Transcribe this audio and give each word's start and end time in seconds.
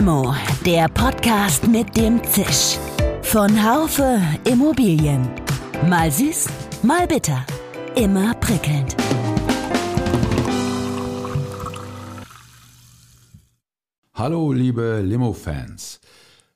Limo, 0.00 0.34
der 0.64 0.88
Podcast 0.88 1.68
mit 1.68 1.94
dem 1.94 2.24
Zisch. 2.24 2.78
Von 3.20 3.50
Haufe 3.62 4.18
Immobilien. 4.50 5.28
Mal 5.90 6.10
süß, 6.10 6.46
mal 6.82 7.06
bitter. 7.06 7.44
Immer 7.96 8.32
prickelnd. 8.36 8.96
Hallo, 14.14 14.52
liebe 14.54 15.02
Limo-Fans. 15.02 16.00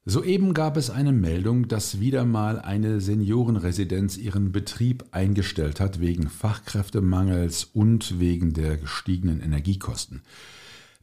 Soeben 0.07 0.55
gab 0.55 0.79
es 0.79 0.89
eine 0.89 1.13
Meldung, 1.13 1.69
dass 1.69 2.01
wieder 2.01 2.25
mal 2.25 2.59
eine 2.59 3.03
Seniorenresidenz 3.03 4.17
ihren 4.17 4.53
Betrieb 4.53 5.05
eingestellt 5.11 5.81
hat 5.81 6.01
wegen 6.01 6.31
Fachkräftemangels 6.31 7.65
und 7.75 8.19
wegen 8.19 8.55
der 8.55 8.79
gestiegenen 8.79 9.43
Energiekosten. 9.43 10.23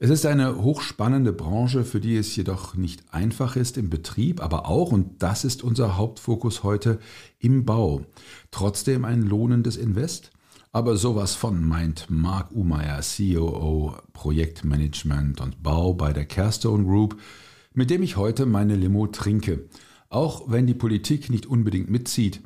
Es 0.03 0.09
ist 0.09 0.25
eine 0.25 0.63
hochspannende 0.63 1.31
Branche, 1.31 1.83
für 1.83 1.99
die 1.99 2.17
es 2.17 2.35
jedoch 2.35 2.73
nicht 2.73 3.03
einfach 3.13 3.55
ist 3.55 3.77
im 3.77 3.91
Betrieb, 3.91 4.41
aber 4.41 4.65
auch, 4.65 4.91
und 4.91 5.21
das 5.21 5.45
ist 5.45 5.61
unser 5.61 5.95
Hauptfokus 5.95 6.63
heute, 6.63 6.97
im 7.37 7.65
Bau. 7.65 8.01
Trotzdem 8.49 9.05
ein 9.05 9.21
lohnendes 9.21 9.77
Invest? 9.77 10.31
Aber 10.71 10.97
sowas 10.97 11.35
von 11.35 11.63
meint 11.63 12.07
Marc 12.09 12.51
Umeyer, 12.51 13.01
COO 13.01 13.93
Projektmanagement 14.13 15.39
und 15.39 15.61
Bau 15.61 15.93
bei 15.93 16.13
der 16.13 16.25
Carestone 16.25 16.83
Group, 16.83 17.17
mit 17.75 17.91
dem 17.91 18.01
ich 18.01 18.17
heute 18.17 18.47
meine 18.47 18.75
Limo 18.75 19.05
trinke. 19.05 19.69
Auch 20.09 20.49
wenn 20.49 20.65
die 20.65 20.73
Politik 20.73 21.29
nicht 21.29 21.45
unbedingt 21.45 21.91
mitzieht. 21.91 22.41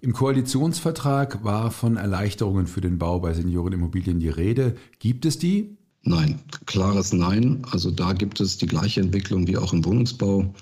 Im 0.00 0.12
Koalitionsvertrag 0.12 1.44
war 1.44 1.70
von 1.70 1.96
Erleichterungen 1.96 2.66
für 2.66 2.80
den 2.80 2.98
Bau 2.98 3.20
bei 3.20 3.34
Seniorenimmobilien 3.34 4.18
die 4.18 4.30
Rede. 4.30 4.74
Gibt 4.98 5.26
es 5.26 5.38
die? 5.38 5.77
Nein, 6.08 6.38
klares 6.64 7.12
Nein. 7.12 7.62
Also 7.70 7.90
da 7.90 8.14
gibt 8.14 8.40
es 8.40 8.56
die 8.56 8.66
gleiche 8.66 9.02
Entwicklung 9.02 9.46
wie 9.46 9.58
auch 9.58 9.74
im 9.74 9.84
Wohnungsbau. 9.84 10.54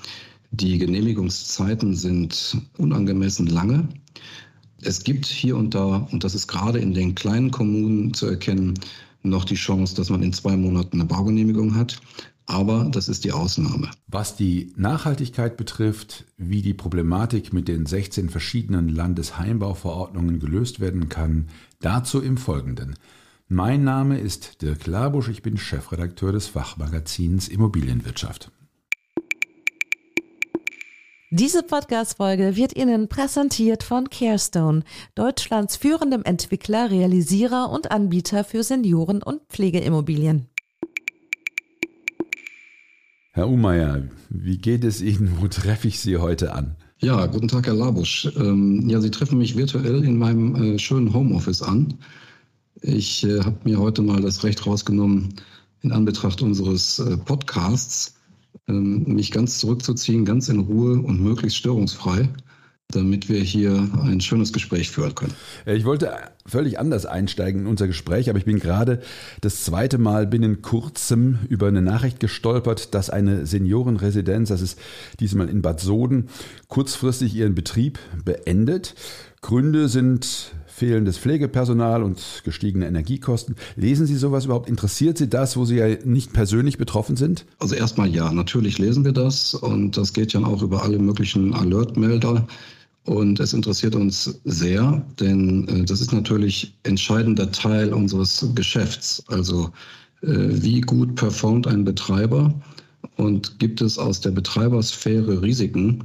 Die 0.51 0.77
Genehmigungszeiten 0.77 1.95
sind 1.95 2.57
unangemessen 2.79 3.47
lange. 3.47 3.89
Es 4.83 5.05
gibt 5.05 5.25
hier 5.25 5.57
und 5.57 5.73
da, 5.73 6.09
und 6.11 6.25
das 6.25 6.35
ist 6.35 6.49
gerade 6.49 6.81
in 6.81 6.95
den 6.95 7.15
kleinen 7.15 7.53
Kommunen 7.53 8.13
zu 8.13 8.27
erkennen, 8.27 8.75
noch 9.23 9.45
die 9.45 9.55
Chance, 9.55 9.95
dass 9.95 10.11
man 10.11 10.25
in 10.25 10.33
zwei 10.33 10.57
Monaten 10.57 11.01
eine 11.01 11.09
Baugenehmigung 11.09 11.77
hat. 11.77 12.01
Aber 12.47 12.89
das 12.91 13.09
ist 13.09 13.25
die 13.25 13.33
Ausnahme. 13.33 13.91
Was 14.09 14.35
die 14.35 14.73
Nachhaltigkeit 14.77 15.57
betrifft, 15.57 16.25
wie 16.37 16.63
die 16.63 16.75
Problematik 16.75 17.53
mit 17.53 17.69
den 17.69 17.87
16 17.87 18.31
verschiedenen 18.31 18.89
Landesheimbauverordnungen 18.89 20.41
gelöst 20.41 20.81
werden 20.81 21.09
kann, 21.09 21.49
dazu 21.81 22.21
im 22.21 22.37
Folgenden. 22.37 22.97
Mein 23.49 23.85
Name 23.85 24.19
ist 24.19 24.61
Dirk 24.63 24.89
Labusch, 24.89 25.29
ich 25.29 25.41
bin 25.41 25.57
Chefredakteur 25.57 26.33
des 26.33 26.49
Fachmagazins 26.49 27.47
Immobilienwirtschaft. 27.47 28.51
Diese 31.31 31.63
Podcast-Folge 31.63 32.57
wird 32.57 32.77
Ihnen 32.77 33.09
präsentiert 33.09 33.85
von 33.85 34.11
Carestone, 34.11 34.83
Deutschlands 35.15 35.77
führendem 35.77 36.25
Entwickler, 36.25 36.91
Realisierer 36.91 37.71
und 37.71 37.93
Anbieter 37.93 38.43
für 38.43 38.65
Senioren- 38.65 39.23
und 39.23 39.43
Pflegeimmobilien. 39.49 40.49
Herr 43.31 43.49
Umeyer, 43.49 44.09
wie 44.29 44.59
geht 44.59 44.83
es 44.83 45.01
Ihnen? 45.01 45.37
Wo 45.41 45.47
treffe 45.47 45.87
ich 45.87 46.01
Sie 46.01 46.17
heute 46.17 46.53
an? 46.53 46.75
Ja, 46.99 47.27
guten 47.27 47.47
Tag, 47.47 47.69
Herr 47.69 47.75
Labusch. 47.75 48.29
Ähm, 48.37 48.89
ja, 48.89 49.01
Sie 49.01 49.13
treffen 49.13 49.39
mich 49.39 49.57
virtuell 49.57 50.03
in 50.03 50.19
meinem 50.19 50.57
äh, 50.57 50.79
schönen 50.81 51.15
Homeoffice 51.15 51.63
an. 51.63 51.99
Ich 52.83 53.25
äh, 53.25 53.41
habe 53.41 53.57
mir 53.65 53.79
heute 53.79 54.03
mal 54.03 54.21
das 54.21 54.45
Recht 54.45 54.67
rausgenommen, 54.67 55.35
in 55.83 55.93
Anbetracht 55.93 56.43
unseres 56.43 56.99
äh, 56.99 57.17
Podcasts, 57.17 58.15
ähm, 58.69 59.05
mich 59.07 59.31
ganz 59.31 59.59
zurückzuziehen, 59.59 60.25
ganz 60.25 60.49
in 60.49 60.61
Ruhe 60.61 61.01
und 61.01 61.21
möglichst 61.21 61.59
störungsfrei, 61.59 62.29
damit 62.89 63.29
wir 63.29 63.41
hier 63.41 63.89
ein 64.03 64.21
schönes 64.21 64.53
Gespräch 64.53 64.91
führen 64.91 65.15
können. 65.15 65.33
Ich 65.65 65.85
wollte 65.85 66.13
völlig 66.45 66.79
anders 66.79 67.07
einsteigen 67.07 67.63
in 67.63 67.67
unser 67.67 67.87
Gespräch, 67.87 68.29
aber 68.29 68.39
ich 68.39 68.45
bin 68.45 68.59
gerade 68.59 69.01
das 69.41 69.65
zweite 69.65 69.99
Mal 69.99 70.27
binnen 70.27 70.63
kurzem 70.63 71.39
über 71.49 71.69
eine 71.69 71.83
Nachricht 71.83 72.21
gestolpert, 72.21 72.95
dass 72.95 73.11
eine 73.11 73.47
Seniorenresidenz, 73.47 74.51
das 74.51 74.61
ist 74.61 74.79
diesmal 75.19 75.49
in 75.49 75.63
Bad 75.63 75.81
Soden, 75.81 76.29
kurzfristig 76.69 77.35
ihren 77.35 77.55
Betrieb 77.55 77.99
beendet. 78.25 78.95
Gründe 79.41 79.89
sind 79.89 80.53
fehlendes 80.77 81.17
Pflegepersonal 81.17 82.03
und 82.03 82.43
gestiegene 82.45 82.87
Energiekosten. 82.87 83.57
Lesen 83.77 84.05
Sie 84.05 84.15
sowas 84.15 84.45
überhaupt? 84.45 84.69
Interessiert 84.69 85.17
Sie 85.17 85.27
das, 85.27 85.57
wo 85.57 85.65
Sie 85.65 85.77
ja 85.77 85.87
nicht 86.05 86.35
persönlich 86.35 86.77
betroffen 86.77 87.17
sind? 87.17 87.47
Also 87.59 87.75
erstmal 87.75 88.09
ja, 88.09 88.31
natürlich 88.31 88.77
lesen 88.79 89.03
wir 89.03 89.13
das 89.13 89.55
und 89.55 89.97
das 89.97 90.13
geht 90.13 90.35
ja 90.35 90.45
auch 90.45 90.63
über 90.63 90.83
alle 90.83 90.99
möglichen 90.99 91.55
Alertmelder. 91.55 92.47
Und 93.07 93.41
es 93.41 93.55
interessiert 93.55 93.95
uns 93.95 94.39
sehr, 94.45 95.03
denn 95.19 95.67
äh, 95.69 95.85
das 95.85 96.03
ist 96.03 96.13
natürlich 96.13 96.75
entscheidender 96.83 97.51
Teil 97.51 97.95
unseres 97.95 98.47
Geschäfts. 98.55 99.25
Also 99.29 99.71
äh, 100.21 100.29
wie 100.29 100.83
gut 100.83 101.15
performt 101.15 101.67
ein 101.67 101.85
Betreiber 101.85 102.53
und 103.17 103.59
gibt 103.59 103.81
es 103.81 103.97
aus 103.97 104.21
der 104.21 104.33
Betreibersphäre 104.33 105.41
Risiken, 105.41 106.05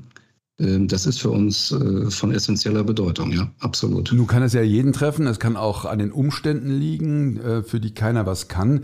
das 0.62 1.06
ist 1.08 1.20
für 1.20 1.32
uns 1.32 1.72
äh, 1.72 2.12
von 2.12 2.32
essentieller 2.32 2.84
Bedeutung, 2.84 3.32
ja, 3.32 3.50
absolut. 3.60 4.12
Nun 4.14 4.28
kann 4.28 4.44
es 4.44 4.54
ja 4.54 4.62
jeden 4.62 4.94
treffen, 4.94 5.26
es 5.26 5.40
kann 5.40 5.58
auch 5.58 5.86
an 5.86 6.00
den 6.00 6.12
Umständen 6.12 6.70
liegen, 6.70 7.38
äh, 7.38 7.64
für 7.64 7.80
die 7.80 7.94
keiner 7.94 8.26
was 8.26 8.48
kann. 8.48 8.82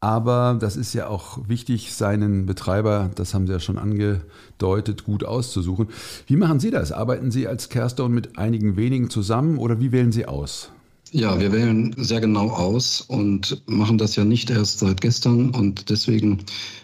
Aber 0.00 0.56
das 0.60 0.76
ist 0.76 0.94
ja 0.94 1.06
auch 1.06 1.48
wichtig, 1.48 1.94
seinen 1.94 2.44
Betreiber, 2.44 3.10
das 3.14 3.34
haben 3.34 3.46
Sie 3.46 3.52
ja 3.52 3.60
schon 3.60 3.78
angedeutet, 3.78 5.04
gut 5.04 5.22
auszusuchen. 5.22 5.88
Wie 6.26 6.36
machen 6.36 6.58
Sie 6.58 6.72
das? 6.72 6.90
Arbeiten 6.90 7.30
Sie 7.30 7.46
als 7.46 7.68
Kerston 7.68 8.12
mit 8.12 8.36
einigen 8.36 8.76
wenigen 8.76 9.10
zusammen 9.10 9.58
oder 9.58 9.78
wie 9.78 9.92
wählen 9.92 10.10
Sie 10.10 10.26
aus? 10.26 10.72
Ja, 11.14 11.38
wir 11.38 11.52
wählen 11.52 11.94
sehr 11.98 12.20
genau 12.22 12.48
aus 12.48 13.02
und 13.02 13.62
machen 13.66 13.98
das 13.98 14.16
ja 14.16 14.24
nicht 14.24 14.48
erst 14.48 14.78
seit 14.78 15.02
gestern 15.02 15.50
und 15.50 15.90
deswegen 15.90 16.38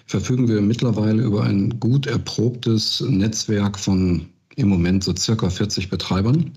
verfügen 0.05 0.49
wir 0.49 0.61
mittlerweile 0.61 1.23
über 1.23 1.45
ein 1.45 1.81
gut 1.81 2.07
erprobtes 2.07 3.01
Netzwerk 3.09 3.79
von 3.79 4.27
im 4.57 4.69
Moment 4.69 5.03
so 5.03 5.17
circa 5.17 5.49
40 5.49 5.89
Betreibern, 5.89 6.53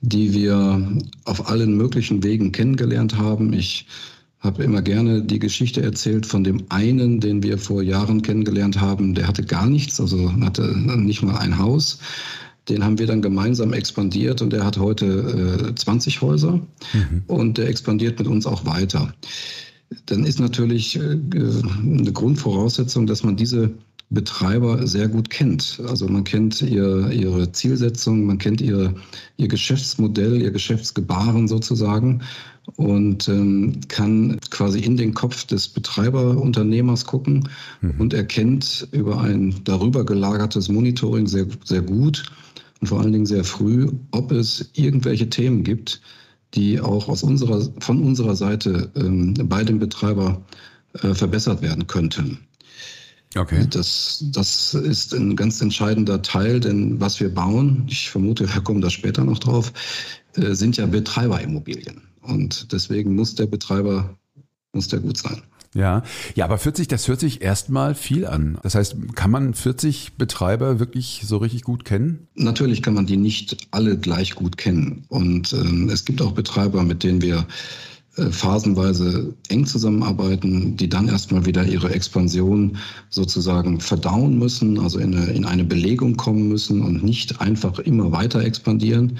die 0.00 0.32
wir 0.32 0.98
auf 1.26 1.46
allen 1.46 1.76
möglichen 1.76 2.22
Wegen 2.22 2.52
kennengelernt 2.52 3.18
haben. 3.18 3.52
Ich 3.52 3.86
habe 4.40 4.64
immer 4.64 4.80
gerne 4.80 5.20
die 5.22 5.38
Geschichte 5.38 5.82
erzählt 5.82 6.24
von 6.24 6.42
dem 6.42 6.64
einen, 6.70 7.20
den 7.20 7.42
wir 7.42 7.58
vor 7.58 7.82
Jahren 7.82 8.22
kennengelernt 8.22 8.80
haben. 8.80 9.14
Der 9.14 9.28
hatte 9.28 9.44
gar 9.44 9.66
nichts, 9.66 10.00
also 10.00 10.32
hatte 10.40 10.74
nicht 10.96 11.22
mal 11.22 11.36
ein 11.36 11.58
Haus. 11.58 11.98
Den 12.68 12.84
haben 12.84 12.98
wir 12.98 13.06
dann 13.06 13.22
gemeinsam 13.22 13.72
expandiert 13.72 14.40
und 14.40 14.52
der 14.52 14.64
hat 14.64 14.78
heute 14.78 15.70
äh, 15.70 15.74
20 15.74 16.22
Häuser 16.22 16.60
mhm. 16.92 17.22
und 17.26 17.58
der 17.58 17.68
expandiert 17.68 18.18
mit 18.18 18.28
uns 18.28 18.46
auch 18.46 18.64
weiter. 18.64 19.12
Dann 20.06 20.24
ist 20.24 20.40
natürlich 20.40 20.96
äh, 20.96 21.00
eine 21.00 22.12
Grundvoraussetzung, 22.12 23.06
dass 23.06 23.22
man 23.22 23.36
diese 23.36 23.70
Betreiber 24.14 24.86
sehr 24.86 25.08
gut 25.08 25.30
kennt. 25.30 25.80
Also 25.88 26.06
man 26.08 26.24
kennt 26.24 26.62
ihr, 26.62 27.10
ihre 27.10 27.50
Zielsetzung, 27.52 28.24
man 28.24 28.38
kennt 28.38 28.60
ihr, 28.60 28.94
ihr 29.36 29.48
Geschäftsmodell, 29.48 30.40
ihr 30.40 30.50
Geschäftsgebaren 30.50 31.48
sozusagen 31.48 32.22
und 32.76 33.28
ähm, 33.28 33.80
kann 33.88 34.38
quasi 34.50 34.80
in 34.80 34.96
den 34.96 35.12
Kopf 35.12 35.44
des 35.44 35.68
Betreiberunternehmers 35.68 37.04
gucken 37.04 37.48
mhm. 37.82 37.94
und 37.98 38.14
erkennt 38.14 38.88
über 38.92 39.20
ein 39.20 39.54
darüber 39.64 40.06
gelagertes 40.06 40.68
Monitoring 40.68 41.26
sehr, 41.26 41.46
sehr 41.64 41.82
gut, 41.82 42.24
und 42.84 42.88
vor 42.88 43.00
allen 43.00 43.12
Dingen 43.12 43.24
sehr 43.24 43.44
früh, 43.44 43.90
ob 44.10 44.30
es 44.30 44.70
irgendwelche 44.74 45.30
Themen 45.30 45.64
gibt, 45.64 46.02
die 46.52 46.78
auch 46.80 47.08
aus 47.08 47.22
unserer, 47.22 47.66
von 47.78 48.02
unserer 48.02 48.36
Seite 48.36 48.90
ähm, 48.94 49.32
bei 49.44 49.64
dem 49.64 49.78
Betreiber 49.78 50.44
äh, 51.02 51.14
verbessert 51.14 51.62
werden 51.62 51.86
könnten. 51.86 52.40
Okay. 53.36 53.66
Das, 53.68 54.24
das 54.30 54.74
ist 54.74 55.14
ein 55.14 55.36
ganz 55.36 55.60
entscheidender 55.60 56.22
Teil, 56.22 56.60
denn 56.60 57.00
was 57.00 57.20
wir 57.20 57.32
bauen, 57.32 57.86
ich 57.88 58.10
vermute, 58.10 58.48
wir 58.54 58.62
kommen 58.62 58.80
da 58.80 58.90
später 58.90 59.24
noch 59.24 59.38
drauf, 59.38 59.72
äh, 60.36 60.54
sind 60.54 60.76
ja 60.76 60.86
Betreiberimmobilien. 60.86 62.02
Und 62.22 62.72
deswegen 62.72 63.14
muss 63.14 63.34
der 63.34 63.46
Betreiber, 63.46 64.16
muss 64.72 64.88
der 64.88 65.00
gut 65.00 65.18
sein. 65.18 65.42
Ja, 65.74 66.04
ja, 66.36 66.44
aber 66.44 66.56
40, 66.56 66.86
das 66.86 67.08
hört 67.08 67.18
sich 67.18 67.42
erstmal 67.42 67.96
viel 67.96 68.26
an. 68.26 68.58
Das 68.62 68.76
heißt, 68.76 68.94
kann 69.16 69.32
man 69.32 69.54
40 69.54 70.12
Betreiber 70.16 70.78
wirklich 70.78 71.22
so 71.24 71.38
richtig 71.38 71.62
gut 71.62 71.84
kennen? 71.84 72.28
Natürlich 72.36 72.80
kann 72.80 72.94
man 72.94 73.06
die 73.06 73.16
nicht 73.16 73.66
alle 73.72 73.98
gleich 73.98 74.36
gut 74.36 74.56
kennen. 74.56 75.04
Und 75.08 75.52
ähm, 75.52 75.88
es 75.88 76.04
gibt 76.04 76.22
auch 76.22 76.32
Betreiber, 76.32 76.84
mit 76.84 77.02
denen 77.02 77.22
wir 77.22 77.46
phasenweise 78.16 79.34
eng 79.48 79.66
zusammenarbeiten, 79.66 80.76
die 80.76 80.88
dann 80.88 81.08
erstmal 81.08 81.46
wieder 81.46 81.64
ihre 81.64 81.92
Expansion 81.92 82.76
sozusagen 83.10 83.80
verdauen 83.80 84.38
müssen, 84.38 84.78
also 84.78 84.98
in 85.00 85.14
eine, 85.14 85.32
in 85.32 85.44
eine 85.44 85.64
Belegung 85.64 86.16
kommen 86.16 86.48
müssen 86.48 86.82
und 86.82 87.02
nicht 87.02 87.40
einfach 87.40 87.78
immer 87.80 88.12
weiter 88.12 88.40
expandieren. 88.44 89.18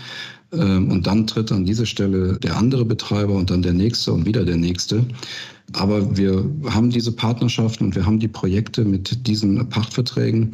Ähm, 0.53 0.91
und 0.91 1.07
dann 1.07 1.27
tritt 1.27 1.51
an 1.51 1.65
diese 1.65 1.87
Stelle 1.87 2.39
der 2.39 2.57
andere 2.57 2.85
Betreiber 2.85 3.35
und 3.35 3.51
dann 3.51 3.63
der 3.63 3.73
nächste 3.73 4.13
und 4.13 4.27
wieder 4.27 4.45
der 4.45 4.57
nächste. 4.57 5.05
aber 5.73 6.17
wir 6.17 6.45
haben 6.67 6.91
diese 6.91 7.11
Partnerschaften 7.11 7.87
und 7.87 7.95
wir 7.97 8.07
haben 8.07 8.21
die 8.21 8.29
Projekte 8.29 8.85
mit 8.85 9.27
diesen 9.27 9.69
Pachtverträgen. 9.71 10.53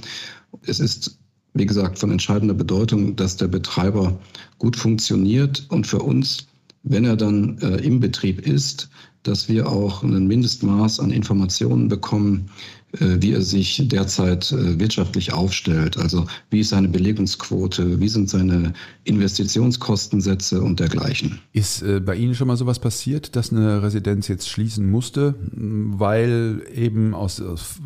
Es 0.66 0.80
ist, 0.80 1.18
wie 1.52 1.66
gesagt, 1.66 1.98
von 1.98 2.10
entscheidender 2.10 2.54
Bedeutung, 2.54 3.16
dass 3.16 3.36
der 3.36 3.48
Betreiber 3.48 4.18
gut 4.58 4.76
funktioniert 4.76 5.66
und 5.68 5.86
für 5.86 5.98
uns, 5.98 6.46
wenn 6.82 7.04
er 7.04 7.16
dann 7.16 7.58
äh, 7.58 7.76
im 7.78 8.00
Betrieb 8.00 8.46
ist, 8.46 8.88
dass 9.22 9.48
wir 9.48 9.68
auch 9.68 10.02
ein 10.02 10.26
Mindestmaß 10.26 11.00
an 11.00 11.10
Informationen 11.10 11.88
bekommen, 11.88 12.48
äh, 12.92 13.18
wie 13.20 13.32
er 13.32 13.42
sich 13.42 13.82
derzeit 13.86 14.50
äh, 14.50 14.78
wirtschaftlich 14.78 15.32
aufstellt. 15.32 15.98
Also 15.98 16.26
wie 16.48 16.60
ist 16.60 16.70
seine 16.70 16.88
Belegungsquote, 16.88 18.00
wie 18.00 18.08
sind 18.08 18.30
seine 18.30 18.72
Investitionskostensätze 19.04 20.62
und 20.62 20.80
dergleichen. 20.80 21.38
Ist 21.52 21.82
äh, 21.82 22.00
bei 22.00 22.16
Ihnen 22.16 22.34
schon 22.34 22.48
mal 22.48 22.56
sowas 22.56 22.78
passiert, 22.78 23.36
dass 23.36 23.52
eine 23.52 23.82
Residenz 23.82 24.26
jetzt 24.28 24.48
schließen 24.48 24.90
musste, 24.90 25.34
weil 25.52 26.62
eben 26.74 27.14
aus, 27.14 27.42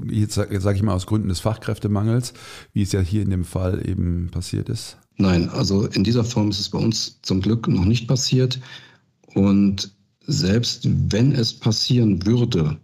jetzt 0.08 0.35
sage 0.35 0.76
ich 0.76 0.82
mal, 0.82 0.94
aus 0.94 1.06
Gründen 1.06 1.29
des 1.29 1.41
Fachkräftemangels, 1.41 2.32
wie 2.73 2.82
es 2.82 2.93
ja 2.93 3.00
hier 3.00 3.23
in 3.23 3.31
dem 3.31 3.44
Fall 3.44 3.87
eben 3.87 4.31
passiert 4.31 4.69
ist? 4.69 4.99
Nein, 5.17 5.49
also 5.51 5.87
in 5.87 6.05
dieser 6.05 6.25
Form 6.25 6.51
ist 6.51 6.61
es 6.61 6.69
bei 6.69 6.79
uns 6.79 7.19
zum 7.23 7.41
Glück 7.41 7.69
noch 7.69 7.85
nicht 7.85 8.09
passiert. 8.09 8.61
Und 9.35 9.93
selbst 10.27 10.89
wenn 11.11 11.33
es 11.33 11.53
passieren 11.53 12.25
würde, 12.27 12.79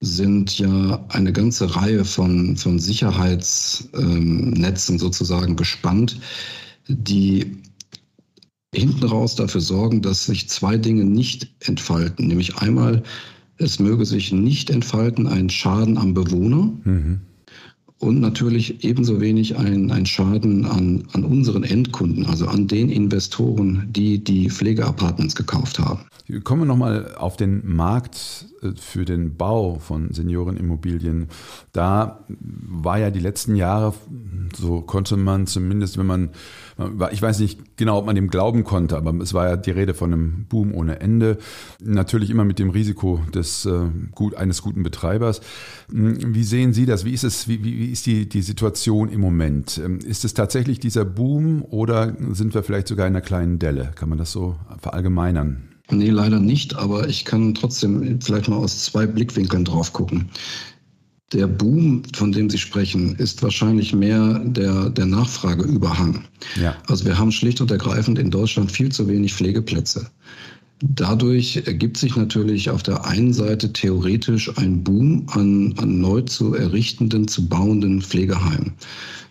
sind 0.00 0.58
ja 0.58 1.04
eine 1.08 1.32
ganze 1.32 1.76
Reihe 1.76 2.04
von, 2.04 2.56
von 2.56 2.78
Sicherheitsnetzen 2.78 4.94
ähm, 4.94 4.98
sozusagen 4.98 5.56
gespannt, 5.56 6.20
die 6.88 7.56
hinten 8.74 9.04
raus 9.04 9.36
dafür 9.36 9.60
sorgen, 9.60 10.02
dass 10.02 10.26
sich 10.26 10.48
zwei 10.48 10.76
Dinge 10.76 11.04
nicht 11.04 11.48
entfalten. 11.60 12.26
Nämlich 12.26 12.56
einmal, 12.56 13.02
es 13.58 13.78
möge 13.78 14.04
sich 14.04 14.32
nicht 14.32 14.70
entfalten 14.70 15.28
ein 15.28 15.48
Schaden 15.48 15.98
am 15.98 16.14
Bewohner. 16.14 16.72
Mhm 16.84 17.20
und 18.02 18.20
natürlich 18.20 18.82
ebenso 18.82 19.20
wenig 19.20 19.56
ein, 19.56 19.92
ein 19.92 20.06
Schaden 20.06 20.66
an, 20.66 21.04
an 21.12 21.24
unseren 21.24 21.62
Endkunden, 21.62 22.26
also 22.26 22.48
an 22.48 22.66
den 22.66 22.88
Investoren, 22.88 23.86
die 23.90 24.22
die 24.22 24.50
Pflegeapartments 24.50 25.36
gekauft 25.36 25.78
haben. 25.78 26.00
Kommen 26.42 26.62
wir 26.62 26.66
nochmal 26.66 27.14
auf 27.14 27.36
den 27.36 27.62
Markt 27.64 28.46
äh, 28.60 28.72
für 28.76 29.04
den 29.04 29.36
Bau 29.36 29.78
von 29.78 30.12
Seniorenimmobilien. 30.12 31.28
Da 31.72 32.24
war 32.28 32.98
ja 32.98 33.10
die 33.10 33.20
letzten 33.20 33.54
Jahre, 33.54 33.94
so 34.56 34.80
konnte 34.80 35.16
man 35.16 35.46
zumindest, 35.46 35.96
wenn 35.96 36.06
man 36.06 36.30
ich 37.12 37.20
weiß 37.20 37.38
nicht 37.40 37.76
genau, 37.76 37.98
ob 37.98 38.06
man 38.06 38.14
dem 38.14 38.28
glauben 38.28 38.64
konnte, 38.64 38.96
aber 38.96 39.14
es 39.20 39.34
war 39.34 39.48
ja 39.48 39.56
die 39.56 39.70
Rede 39.70 39.94
von 39.94 40.12
einem 40.12 40.46
Boom 40.48 40.74
ohne 40.74 41.00
Ende. 41.00 41.38
Natürlich 41.80 42.30
immer 42.30 42.44
mit 42.44 42.58
dem 42.58 42.70
Risiko 42.70 43.20
des, 43.34 43.66
äh, 43.66 43.88
gut, 44.14 44.34
eines 44.34 44.62
guten 44.62 44.82
Betreibers. 44.82 45.40
Hm, 45.90 46.34
wie 46.34 46.44
sehen 46.44 46.72
Sie 46.72 46.86
das? 46.86 47.04
Wie 47.04 47.12
ist 47.12 47.24
es, 47.24 47.48
wie, 47.48 47.62
wie 47.62 47.86
ist 47.86 48.06
die, 48.06 48.28
die 48.28 48.42
Situation 48.42 49.08
im 49.08 49.20
Moment? 49.20 49.80
Ähm, 49.84 49.98
ist 49.98 50.24
es 50.24 50.34
tatsächlich 50.34 50.80
dieser 50.80 51.04
Boom 51.04 51.62
oder 51.62 52.16
sind 52.32 52.54
wir 52.54 52.62
vielleicht 52.62 52.88
sogar 52.88 53.06
in 53.06 53.14
einer 53.14 53.20
kleinen 53.20 53.58
Delle? 53.58 53.92
Kann 53.94 54.08
man 54.08 54.18
das 54.18 54.32
so 54.32 54.56
verallgemeinern? 54.80 55.68
Nee, 55.90 56.10
leider 56.10 56.40
nicht, 56.40 56.76
aber 56.76 57.08
ich 57.08 57.24
kann 57.24 57.54
trotzdem 57.54 58.20
vielleicht 58.20 58.48
mal 58.48 58.56
aus 58.56 58.84
zwei 58.84 59.06
Blickwinkeln 59.06 59.64
drauf 59.64 59.92
gucken. 59.92 60.30
Der 61.32 61.46
Boom, 61.46 62.02
von 62.14 62.32
dem 62.32 62.50
Sie 62.50 62.58
sprechen, 62.58 63.16
ist 63.16 63.42
wahrscheinlich 63.42 63.94
mehr 63.94 64.40
der, 64.44 64.90
der 64.90 65.06
Nachfrageüberhang. 65.06 66.24
Ja. 66.60 66.76
Also 66.88 67.04
wir 67.06 67.18
haben 67.18 67.32
schlicht 67.32 67.60
und 67.60 67.70
ergreifend 67.70 68.18
in 68.18 68.30
Deutschland 68.30 68.70
viel 68.70 68.90
zu 68.90 69.08
wenig 69.08 69.32
Pflegeplätze. 69.32 70.10
Dadurch 70.84 71.62
ergibt 71.64 71.96
sich 71.96 72.16
natürlich 72.16 72.68
auf 72.68 72.82
der 72.82 73.06
einen 73.06 73.32
Seite 73.32 73.72
theoretisch 73.72 74.50
ein 74.58 74.82
Boom 74.82 75.26
an, 75.28 75.74
an 75.78 76.00
neu 76.00 76.22
zu 76.22 76.54
errichtenden, 76.54 77.28
zu 77.28 77.48
bauenden 77.48 78.02
Pflegeheimen. 78.02 78.72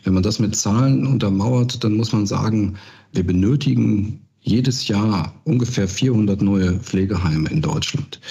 Wenn 0.03 0.13
man 0.13 0.23
das 0.23 0.39
mit 0.39 0.55
Zahlen 0.55 1.05
untermauert, 1.05 1.83
dann 1.83 1.97
muss 1.97 2.13
man 2.13 2.25
sagen, 2.25 2.77
wir 3.11 3.27
benötigen 3.27 4.21
jedes 4.39 4.87
Jahr 4.87 5.35
ungefähr 5.43 5.89
400 5.89 6.41
neue 6.41 6.79
Pflegeheime 6.79 7.49
in 7.49 7.61
Deutschland. 7.61 8.21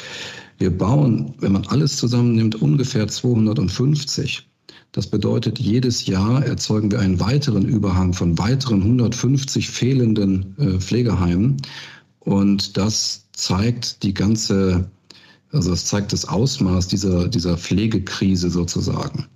Wir 0.61 0.77
bauen, 0.77 1.33
wenn 1.39 1.53
man 1.53 1.67
alles 1.69 1.97
zusammennimmt, 1.97 2.61
ungefähr 2.61 3.09
250. 3.09 4.47
Das 4.93 5.07
bedeutet, 5.07 5.59
jedes 5.59 6.05
Jahr 6.05 6.45
erzeugen 6.45 6.91
wir 6.91 7.01
einen 7.01 7.19
weiteren 7.19 7.65
Überhang 7.65 8.12
von 8.12 8.37
weiteren 8.37 8.83
150 8.83 9.71
fehlenden 9.71 10.55
äh, 10.59 10.79
Pflegeheimen. 10.79 11.57
Und 12.19 12.77
das 12.77 13.27
zeigt 13.33 14.03
die 14.03 14.12
ganze, 14.12 14.91
also 15.51 15.71
das 15.71 15.87
zeigt 15.87 16.12
das 16.12 16.27
Ausmaß 16.27 16.89
dieser, 16.89 17.29
dieser 17.29 17.57
Pflegekrise 17.57 18.51
sozusagen. 18.51 19.29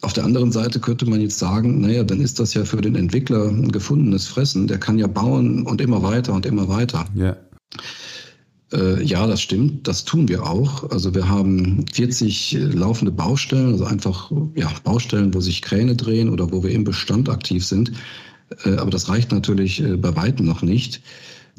Auf 0.00 0.12
der 0.12 0.24
anderen 0.24 0.50
Seite 0.50 0.80
könnte 0.80 1.08
man 1.08 1.20
jetzt 1.20 1.38
sagen, 1.38 1.82
naja, 1.82 2.02
dann 2.02 2.20
ist 2.20 2.40
das 2.40 2.54
ja 2.54 2.64
für 2.64 2.80
den 2.80 2.96
Entwickler 2.96 3.46
ein 3.46 3.70
gefundenes 3.70 4.26
Fressen. 4.26 4.66
Der 4.66 4.78
kann 4.78 4.98
ja 4.98 5.06
bauen 5.06 5.64
und 5.66 5.80
immer 5.80 6.02
weiter 6.02 6.32
und 6.32 6.46
immer 6.46 6.66
weiter. 6.68 7.04
Ja. 7.14 7.30
Äh, 7.30 7.36
ja, 8.72 9.26
das 9.26 9.42
stimmt. 9.42 9.86
Das 9.86 10.04
tun 10.04 10.28
wir 10.28 10.44
auch. 10.46 10.90
Also 10.90 11.14
wir 11.14 11.28
haben 11.28 11.84
40 11.92 12.58
laufende 12.72 13.12
Baustellen, 13.12 13.72
also 13.72 13.84
einfach 13.84 14.30
ja, 14.54 14.72
Baustellen, 14.82 15.34
wo 15.34 15.40
sich 15.40 15.60
Kräne 15.60 15.94
drehen 15.94 16.30
oder 16.30 16.50
wo 16.52 16.62
wir 16.62 16.70
im 16.70 16.84
Bestand 16.84 17.28
aktiv 17.28 17.66
sind. 17.66 17.92
Äh, 18.64 18.76
aber 18.76 18.90
das 18.90 19.08
reicht 19.08 19.32
natürlich 19.32 19.82
äh, 19.82 19.96
bei 19.96 20.14
weitem 20.16 20.46
noch 20.46 20.62
nicht. 20.62 21.00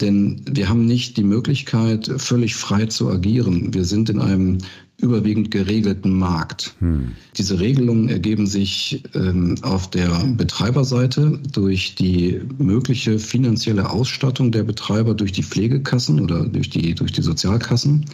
Denn 0.01 0.42
wir 0.50 0.69
haben 0.69 0.86
nicht 0.86 1.18
die 1.18 1.24
Möglichkeit, 1.24 2.12
völlig 2.18 2.56
frei 2.56 2.88
zu 2.88 3.10
agieren. 3.10 3.74
Wir 3.74 3.86
sind 3.86 4.09
in 4.09 4.19
einem 4.19 4.57
überwiegend 5.04 5.52
geregelten 5.52 6.18
Markt. 6.18 6.74
Hm. 6.80 7.12
Diese 7.38 7.60
Regelungen 7.60 8.10
ergeben 8.10 8.48
sich 8.48 9.04
ähm, 9.14 9.56
auf 9.62 9.90
der 9.90 10.10
Betreiberseite 10.38 11.40
durch 11.52 11.96
die 11.96 12.42
mögliche 12.58 13.20
finanzielle 13.20 13.90
Ausstattung 13.90 14.52
der 14.52 14.64
Betreiber 14.64 15.14
durch 15.14 15.32
die 15.32 15.44
Pflegekassen 15.44 16.20
oder 16.20 16.46
durch 16.46 16.70
die, 16.70 16.96
durch 16.96 17.12
die 17.12 17.22
Sozialkassen 17.22 18.06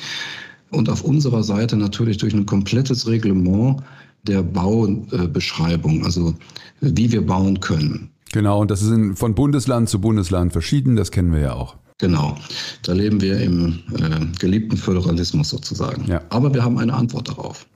und 0.71 0.89
auf 0.89 1.03
unserer 1.03 1.43
Seite 1.43 1.77
natürlich 1.77 2.17
durch 2.17 2.33
ein 2.33 2.45
komplettes 2.45 3.07
Reglement 3.07 3.81
der 4.23 4.43
Baubeschreibung, 4.43 6.03
also 6.03 6.33
wie 6.81 7.11
wir 7.11 7.25
bauen 7.25 7.59
können. 7.59 8.09
Genau, 8.31 8.61
und 8.61 8.69
das 8.69 8.81
ist 8.81 9.17
von 9.17 9.33
Bundesland 9.33 9.89
zu 9.89 9.99
Bundesland 10.01 10.51
verschieden, 10.51 10.95
das 10.95 11.11
kennen 11.11 11.33
wir 11.33 11.39
ja 11.39 11.53
auch. 11.53 11.77
Genau, 11.99 12.37
da 12.83 12.93
leben 12.93 13.19
wir 13.19 13.39
im 13.41 13.79
äh, 13.93 14.25
geliebten 14.39 14.77
Föderalismus 14.77 15.49
sozusagen. 15.49 16.05
Ja. 16.07 16.21
Aber 16.29 16.53
wir 16.53 16.63
haben 16.63 16.77
eine 16.77 16.93
Antwort 16.93 17.27
darauf. 17.27 17.67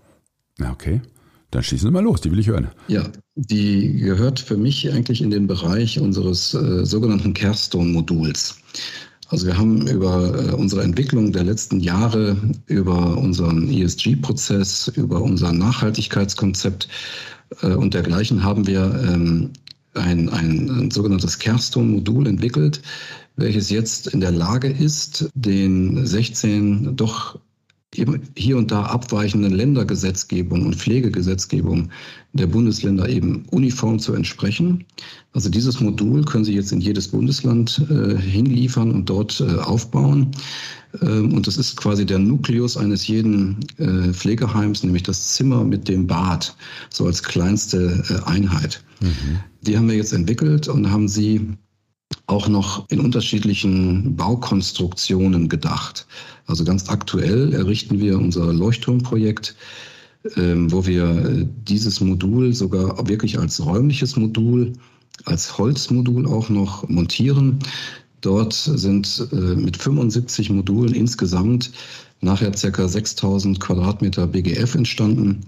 Na 0.57 0.71
okay, 0.71 1.01
dann 1.51 1.61
schießen 1.61 1.87
wir 1.87 1.91
mal 1.91 2.03
los, 2.03 2.21
die 2.21 2.31
will 2.31 2.39
ich 2.39 2.47
hören. 2.47 2.69
Ja, 2.87 3.03
die 3.35 3.97
gehört 3.97 4.39
für 4.39 4.55
mich 4.55 4.91
eigentlich 4.91 5.21
in 5.21 5.29
den 5.29 5.45
Bereich 5.45 5.99
unseres 5.99 6.53
äh, 6.53 6.85
sogenannten 6.85 7.33
Carestone-Moduls. 7.33 8.57
Also 9.27 9.47
wir 9.47 9.57
haben 9.57 9.87
über 9.87 10.51
äh, 10.51 10.53
unsere 10.53 10.83
Entwicklung 10.83 11.33
der 11.33 11.43
letzten 11.43 11.81
Jahre, 11.81 12.37
über 12.67 13.17
unseren 13.17 13.69
ESG-Prozess, 13.69 14.87
über 14.95 15.21
unser 15.21 15.51
Nachhaltigkeitskonzept 15.51 16.87
äh, 17.61 17.73
und 17.73 17.93
dergleichen 17.93 18.43
haben 18.43 18.67
wir 18.67 18.83
ähm, 19.05 19.51
ein, 19.95 20.29
ein, 20.29 20.69
ein 20.69 20.91
sogenanntes 20.91 21.39
Kerston-Modul 21.39 22.27
entwickelt, 22.27 22.81
welches 23.35 23.69
jetzt 23.69 24.07
in 24.07 24.19
der 24.19 24.31
Lage 24.31 24.69
ist, 24.69 25.29
den 25.35 26.05
16 26.05 26.95
doch 26.95 27.39
eben 27.95 28.21
hier 28.35 28.57
und 28.57 28.71
da 28.71 28.83
abweichenden 28.83 29.53
Ländergesetzgebung 29.53 30.65
und 30.65 30.75
Pflegegesetzgebung 30.75 31.89
der 32.33 32.47
Bundesländer 32.47 33.07
eben 33.07 33.45
uniform 33.51 33.99
zu 33.99 34.13
entsprechen. 34.13 34.85
Also 35.33 35.49
dieses 35.49 35.79
Modul 35.79 36.23
können 36.23 36.43
Sie 36.43 36.55
jetzt 36.55 36.71
in 36.71 36.81
jedes 36.81 37.09
Bundesland 37.09 37.81
äh, 37.89 38.17
hinliefern 38.17 38.91
und 38.91 39.09
dort 39.09 39.39
äh, 39.41 39.59
aufbauen. 39.59 40.31
Ähm, 41.01 41.33
und 41.33 41.47
das 41.47 41.57
ist 41.57 41.77
quasi 41.77 42.05
der 42.05 42.19
Nukleus 42.19 42.77
eines 42.77 43.07
jeden 43.07 43.59
äh, 43.77 44.13
Pflegeheims, 44.13 44.83
nämlich 44.83 45.03
das 45.03 45.33
Zimmer 45.33 45.63
mit 45.63 45.87
dem 45.87 46.07
Bad, 46.07 46.55
so 46.89 47.05
als 47.05 47.21
kleinste 47.21 48.03
äh, 48.09 48.29
Einheit. 48.29 48.83
Mhm. 49.01 49.39
Die 49.61 49.77
haben 49.77 49.87
wir 49.87 49.95
jetzt 49.95 50.13
entwickelt 50.13 50.67
und 50.67 50.89
haben 50.89 51.07
sie 51.07 51.55
auch 52.27 52.47
noch 52.47 52.89
in 52.89 52.99
unterschiedlichen 52.99 54.15
Baukonstruktionen 54.15 55.49
gedacht. 55.49 56.07
Also 56.47 56.63
ganz 56.63 56.89
aktuell 56.89 57.53
errichten 57.53 57.99
wir 57.99 58.17
unser 58.17 58.53
Leuchtturmprojekt, 58.53 59.55
ähm, 60.37 60.71
wo 60.71 60.85
wir 60.85 61.03
äh, 61.03 61.45
dieses 61.67 61.99
Modul 61.99 62.53
sogar 62.53 63.07
wirklich 63.07 63.37
als 63.37 63.63
räumliches 63.63 64.15
Modul, 64.15 64.73
als 65.25 65.57
Holzmodul 65.57 66.25
auch 66.25 66.49
noch 66.49 66.87
montieren. 66.87 67.59
Dort 68.21 68.53
sind 68.53 69.27
äh, 69.33 69.35
mit 69.35 69.75
75 69.75 70.49
Modulen 70.49 70.95
insgesamt 70.95 71.71
nachher 72.21 72.55
circa 72.55 72.87
6000 72.87 73.59
Quadratmeter 73.59 74.27
BGF 74.27 74.75
entstanden. 74.75 75.41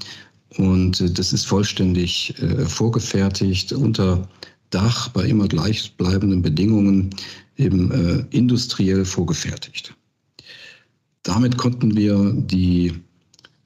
Und 0.58 1.00
äh, 1.00 1.10
das 1.10 1.32
ist 1.32 1.46
vollständig 1.46 2.34
vorgefertigt 2.67 3.72
unter 3.72 4.27
Dach 4.75 5.08
bei 5.10 5.25
immer 5.25 5.48
gleichbleibenden 5.48 6.41
Bedingungen 6.41 7.12
eben 7.55 7.91
äh, 7.91 8.25
industriell 8.36 9.05
vorgefertigt. 9.05 9.96
damit 11.24 11.58
konnten 11.58 11.96
wir 11.96 12.34
die, 12.36 12.94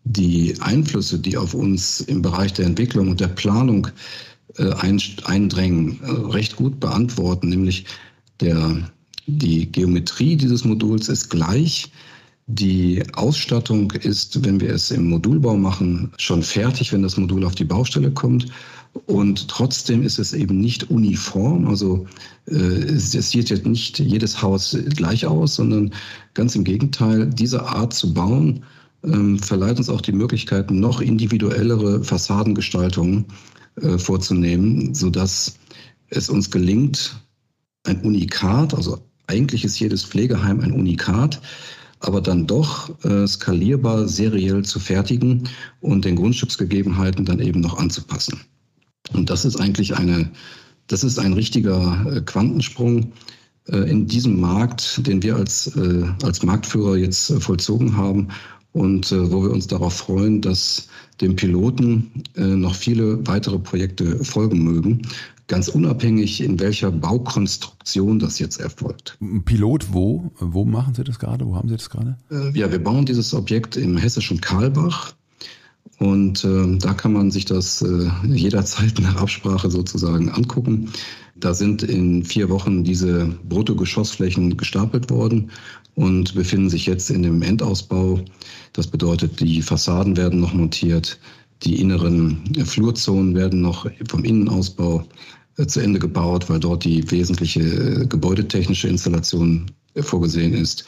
die 0.04 0.56
Einflüsse, 0.62 1.18
die 1.18 1.36
auf 1.36 1.56
uns 1.56 2.02
im 2.02 2.22
Bereich 2.22 2.54
der 2.54 2.68
Entwicklung 2.68 3.10
und 3.10 3.20
der 3.20 3.28
Planung 3.28 3.88
äh, 4.58 4.72
eindrängen, 5.26 6.00
äh, 6.04 6.12
recht 6.32 6.56
gut 6.56 6.80
beantworten. 6.80 7.50
Nämlich 7.50 7.86
der, 8.40 8.90
die 9.26 9.66
Geometrie 9.72 10.36
dieses 10.36 10.64
Moduls 10.64 11.10
ist 11.10 11.30
gleich. 11.30 11.92
Die 12.46 13.04
Ausstattung 13.14 13.92
ist, 13.92 14.44
wenn 14.46 14.60
wir 14.62 14.74
es 14.74 14.92
im 14.92 15.10
Modulbau 15.10 15.58
machen, 15.58 16.12
schon 16.18 16.44
fertig, 16.44 16.94
wenn 16.94 17.04
das 17.04 17.18
Modul 17.18 17.46
auf 17.46 17.56
die 17.56 17.66
Baustelle 17.66 18.12
kommt. 18.12 18.46
Und 19.06 19.48
trotzdem 19.48 20.04
ist 20.04 20.20
es 20.20 20.34
eben 20.34 20.60
nicht 20.60 20.90
uniform. 20.90 21.68
Also 21.68 22.08
äh, 22.48 22.54
es, 22.54 23.12
sieht 23.12 23.50
jetzt 23.50 23.66
nicht 23.66 24.00
jedes 24.00 24.42
Haus 24.42 24.78
gleich 24.96 25.26
aus, 25.26 25.56
sondern 25.56 25.94
ganz 26.34 26.56
im 26.56 26.64
Gegenteil, 26.64 27.28
diese 27.28 27.68
Art 27.68 27.94
zu 27.94 28.14
bauen 28.14 28.64
ähm, 29.04 29.40
verleiht 29.40 29.78
uns 29.78 29.90
auch 29.90 30.02
die 30.02 30.12
Möglichkeit, 30.12 30.72
noch 30.72 31.02
individuellere 31.02 32.04
Fassadengestaltungen 32.04 33.26
äh, 33.82 33.98
vorzunehmen, 33.98 34.94
sodass 34.94 35.56
es 36.10 36.30
uns 36.30 36.52
gelingt, 36.52 37.20
ein 37.86 38.02
Unikat, 38.02 38.74
also 38.74 39.00
eigentlich 39.28 39.64
ist 39.64 39.80
jedes 39.80 40.04
Pflegeheim 40.04 40.60
ein 40.60 40.72
Unikat, 40.72 41.42
aber 42.00 42.20
dann 42.22 42.48
doch 42.48 42.92
äh, 43.04 43.28
skalierbar, 43.28 44.08
seriell 44.08 44.64
zu 44.64 44.80
fertigen 44.80 45.48
und 45.82 46.06
den 46.06 46.16
Grundstücksgegebenheiten 46.16 47.26
dann 47.26 47.40
eben 47.40 47.62
noch 47.62 47.78
anzupassen. 47.78 48.40
Und 49.14 49.30
das 49.30 49.46
ist 49.46 49.60
eigentlich 49.60 49.96
eine, 49.98 50.30
das 50.88 51.04
ist 51.04 51.20
ein 51.20 51.34
richtiger 51.34 52.06
äh, 52.12 52.22
Quantensprung 52.22 53.14
äh, 53.68 53.78
in 53.90 54.08
diesem 54.08 54.40
Markt, 54.40 55.06
den 55.08 55.24
wir 55.24 55.36
als, 55.36 55.76
äh, 55.76 56.06
als 56.24 56.44
Marktführer 56.44 56.98
jetzt 56.98 57.32
vollzogen 57.42 57.96
haben 57.96 58.30
und 58.72 59.12
wo 59.12 59.42
wir 59.42 59.50
uns 59.50 59.66
darauf 59.66 59.96
freuen, 59.96 60.42
dass 60.42 60.90
dem 61.22 61.36
Piloten 61.36 62.12
noch 62.36 62.76
viele 62.76 63.26
weitere 63.26 63.58
Projekte 63.58 64.24
folgen 64.24 64.64
mögen, 64.64 65.02
ganz 65.48 65.70
unabhängig, 65.70 66.40
in 66.40 66.60
welcher 66.60 66.92
Baukonstruktion 66.92 68.20
das 68.20 68.38
jetzt 68.38 68.60
erfolgt. 68.60 69.18
Pilot 69.46 69.92
wo? 69.92 70.32
Wo 70.40 70.66
machen 70.66 70.94
Sie 70.94 71.04
das 71.04 71.18
gerade? 71.18 71.48
Wo 71.48 71.56
haben 71.56 71.68
Sie 71.68 71.78
das 71.78 71.90
gerade? 71.90 72.16
Ja, 72.54 72.72
wir 72.72 72.82
bauen 72.82 73.08
dieses 73.08 73.34
Objekt 73.34 73.76
im 73.76 73.98
hessischen 73.98 74.40
Karlbach. 74.40 75.16
Und 75.98 76.46
äh, 76.46 76.78
da 76.78 76.94
kann 76.94 77.14
man 77.14 77.32
sich 77.32 77.46
das 77.46 77.82
äh, 77.82 78.10
jederzeit 78.28 79.00
nach 79.02 79.18
Absprache 79.18 79.70
sozusagen 79.70 80.30
angucken. 80.30 80.92
Da 81.36 81.54
sind 81.54 81.84
in 81.84 82.24
vier 82.24 82.50
Wochen 82.50 82.84
diese 82.84 83.28
Bruttogeschossflächen 83.48 84.58
gestapelt 84.58 85.10
worden 85.10 85.52
und 85.96 86.36
befinden 86.36 86.70
sich 86.70 86.86
jetzt 86.86 87.10
in 87.10 87.24
dem 87.24 87.42
Endausbau. 87.42 88.22
Das 88.74 88.88
bedeutet, 88.88 89.40
die 89.40 89.62
Fassaden 89.62 90.16
werden 90.16 90.40
noch 90.40 90.54
montiert, 90.54 91.20
die 91.64 91.80
inneren 91.82 92.42
Flurzonen 92.66 93.36
werden 93.36 93.62
noch 93.62 93.86
vom 94.08 94.24
Innenausbau 94.24 95.06
äh, 95.58 95.68
zu 95.68 95.82
Ende 95.82 96.00
gebaut, 96.00 96.50
weil 96.50 96.60
dort 96.60 96.86
die 96.86 97.10
wesentliche 97.12 97.62
äh, 97.62 98.06
gebäudetechnische 98.06 98.88
Installation 98.88 99.66
äh, 99.94 100.02
vorgesehen 100.02 100.54
ist. 100.54 100.86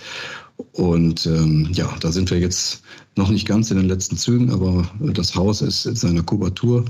Und 0.72 1.26
ähm, 1.26 1.70
ja, 1.74 1.94
da 2.00 2.12
sind 2.12 2.30
wir 2.32 2.40
jetzt 2.40 2.84
noch 3.16 3.30
nicht 3.30 3.48
ganz 3.48 3.72
in 3.72 3.78
den 3.78 3.88
letzten 3.88 4.18
Zügen, 4.18 4.52
aber 4.52 4.90
das 5.14 5.36
Haus 5.36 5.62
ist 5.62 5.86
in 5.86 5.96
seiner 5.96 6.24
Kubatur 6.24 6.86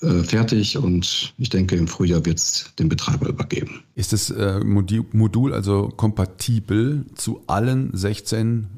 äh, 0.00 0.22
fertig 0.22 0.78
und 0.78 1.34
ich 1.38 1.48
denke, 1.48 1.76
im 1.76 1.88
Frühjahr 1.88 2.24
wird 2.24 2.38
es 2.38 2.72
dem 2.78 2.88
Betreiber 2.88 3.28
übergeben. 3.28 3.82
Ist 3.94 4.12
das 4.12 4.30
äh, 4.30 4.60
Modul 4.60 5.52
also 5.52 5.88
kompatibel 5.88 7.04
zu 7.14 7.42
allen 7.46 7.90
16 7.92 8.68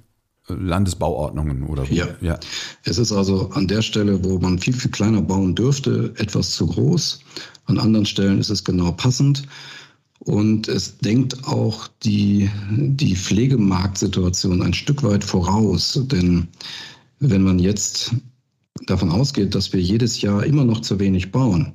Landesbauordnungen 0.49 1.65
oder 1.65 1.85
ja. 1.91 2.09
ja. 2.21 2.39
Es 2.85 2.99
ist 2.99 3.13
also 3.13 3.51
an 3.51 3.69
der 3.69 3.83
Stelle, 3.83 4.25
wo 4.25 4.39
man 4.39 4.59
viel, 4.59 4.75
viel 4.75 4.91
kleiner 4.91 5.23
bauen 5.23 5.55
dürfte, 5.55 6.13
etwas 6.17 6.55
zu 6.55 6.67
groß. 6.67 7.21
An 7.67 7.79
anderen 7.79 8.07
Stellen 8.07 8.41
ist 8.41 8.51
es 8.51 8.65
genau 8.65 8.93
passend. 8.93 9.45
Und 10.21 10.69
es 10.69 10.99
denkt 10.99 11.45
auch 11.47 11.89
die, 12.03 12.51
die 12.71 13.17
Pflegemarktsituation 13.17 14.63
ein 14.63 14.75
Stück 14.75 15.03
weit 15.03 15.25
voraus. 15.25 15.99
Denn 16.05 16.49
wenn 17.19 17.43
man 17.43 17.59
jetzt 17.59 18.15
davon 18.87 19.11
ausgeht, 19.11 19.55
dass 19.55 19.73
wir 19.73 19.81
jedes 19.81 20.21
Jahr 20.21 20.45
immer 20.45 20.65
noch 20.65 20.81
zu 20.81 21.01
wenig 21.01 21.33
bauen, 21.33 21.73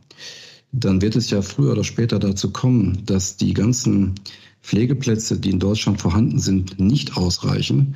dann 0.72 1.02
wird 1.02 1.16
es 1.16 1.30
ja 1.30 1.42
früher 1.42 1.72
oder 1.72 1.84
später 1.84 2.20
dazu 2.20 2.52
kommen, 2.52 3.04
dass 3.06 3.38
die 3.38 3.54
ganzen 3.54 4.16
Pflegeplätze, 4.62 5.40
die 5.40 5.52
in 5.52 5.60
Deutschland 5.60 6.02
vorhanden 6.02 6.40
sind, 6.40 6.80
nicht 6.80 7.18
ausreichen 7.18 7.96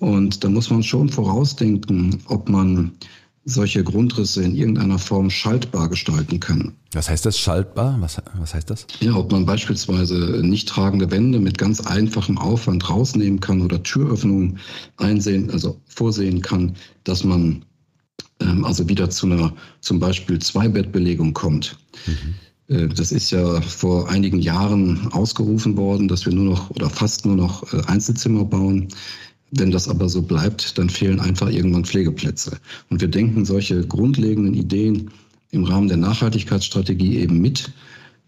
und 0.00 0.44
da 0.44 0.48
muss 0.50 0.70
man 0.70 0.82
schon 0.82 1.08
vorausdenken, 1.08 2.22
ob 2.26 2.48
man 2.48 2.92
solche 3.46 3.84
Grundrisse 3.84 4.42
in 4.42 4.56
irgendeiner 4.56 4.98
Form 4.98 5.30
schaltbar 5.30 5.88
gestalten 5.88 6.40
kann. 6.40 6.72
Was 6.92 7.08
heißt 7.08 7.24
das 7.24 7.38
schaltbar? 7.38 7.96
Was, 8.00 8.20
was 8.38 8.54
heißt 8.54 8.68
das? 8.68 8.86
Ja, 9.00 9.14
ob 9.14 9.30
man 9.30 9.46
beispielsweise 9.46 10.40
nicht 10.42 10.68
tragende 10.68 11.10
Wände 11.12 11.38
mit 11.38 11.56
ganz 11.56 11.80
einfachem 11.80 12.38
Aufwand 12.38 12.90
rausnehmen 12.90 13.38
kann 13.38 13.62
oder 13.62 13.82
Türöffnungen 13.82 14.58
einsehen, 14.96 15.50
also 15.50 15.80
vorsehen 15.86 16.42
kann, 16.42 16.74
dass 17.04 17.22
man 17.22 17.64
ähm, 18.40 18.64
also 18.64 18.88
wieder 18.88 19.10
zu 19.10 19.26
einer 19.26 19.54
zum 19.80 20.00
Beispiel 20.00 20.40
Zweibettbelegung 20.40 21.32
kommt. 21.32 21.78
Mhm. 22.06 22.34
Äh, 22.74 22.88
das 22.88 23.12
ist 23.12 23.30
ja 23.30 23.60
vor 23.60 24.08
einigen 24.08 24.40
Jahren 24.40 25.08
ausgerufen 25.12 25.76
worden, 25.76 26.08
dass 26.08 26.26
wir 26.26 26.32
nur 26.32 26.44
noch 26.44 26.70
oder 26.70 26.90
fast 26.90 27.24
nur 27.24 27.36
noch 27.36 27.72
äh, 27.72 27.80
Einzelzimmer 27.86 28.44
bauen. 28.44 28.88
Wenn 29.52 29.70
das 29.70 29.88
aber 29.88 30.08
so 30.08 30.22
bleibt, 30.22 30.76
dann 30.76 30.90
fehlen 30.90 31.20
einfach 31.20 31.50
irgendwann 31.50 31.84
Pflegeplätze. 31.84 32.58
Und 32.90 33.00
wir 33.00 33.08
denken 33.08 33.44
solche 33.44 33.86
grundlegenden 33.86 34.54
Ideen 34.54 35.10
im 35.50 35.64
Rahmen 35.64 35.88
der 35.88 35.98
Nachhaltigkeitsstrategie 35.98 37.18
eben 37.18 37.40
mit. 37.40 37.70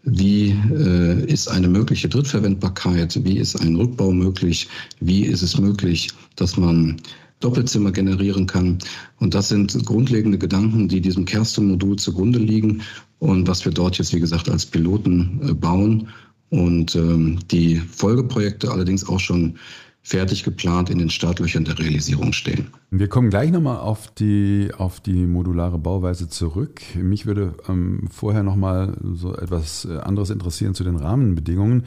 Wie 0.03 0.55
äh, 0.71 1.25
ist 1.25 1.49
eine 1.49 1.67
mögliche 1.67 2.07
Drittverwendbarkeit? 2.07 3.19
Wie 3.25 3.37
ist 3.37 3.57
ein 3.57 3.75
Rückbau 3.75 4.11
möglich? 4.11 4.69
Wie 5.01 5.25
ist 5.25 5.41
es 5.41 5.57
möglich, 5.57 6.09
dass 6.37 6.55
man 6.55 7.01
Doppelzimmer 7.41 7.91
generieren 7.91 8.47
kann? 8.47 8.77
Und 9.19 9.33
das 9.33 9.49
sind 9.49 9.85
grundlegende 9.85 10.37
Gedanken, 10.37 10.87
die 10.87 11.01
diesem 11.01 11.25
Kerstin-Modul 11.25 11.97
zugrunde 11.97 12.39
liegen 12.39 12.81
und 13.19 13.45
was 13.47 13.65
wir 13.65 13.73
dort 13.73 13.97
jetzt, 13.97 14.13
wie 14.13 14.21
gesagt, 14.21 14.49
als 14.49 14.65
Piloten 14.65 15.41
äh, 15.43 15.53
bauen 15.53 16.07
und 16.49 16.95
ähm, 16.95 17.39
die 17.51 17.75
Folgeprojekte 17.75 18.71
allerdings 18.71 19.07
auch 19.07 19.19
schon 19.19 19.55
fertig 20.01 20.43
geplant 20.43 20.89
in 20.89 20.97
den 20.97 21.09
Startlöchern 21.09 21.65
der 21.65 21.77
Realisierung 21.77 22.33
stehen. 22.33 22.67
Wir 22.89 23.07
kommen 23.07 23.29
gleich 23.29 23.51
nochmal 23.51 23.77
auf 23.77 24.07
die, 24.13 24.71
auf 24.77 24.99
die 24.99 25.27
modulare 25.27 25.77
Bauweise 25.77 26.29
zurück. 26.29 26.81
Mich 26.95 27.25
würde 27.25 27.53
ähm, 27.67 28.07
vorher 28.11 28.43
nochmal 28.43 28.97
so 29.13 29.35
etwas 29.35 29.85
äh, 29.85 29.97
anderes 29.97 30.29
interessieren 30.29 30.73
zu 30.73 30.83
den 30.83 30.95
Rahmenbedingungen. 30.95 31.83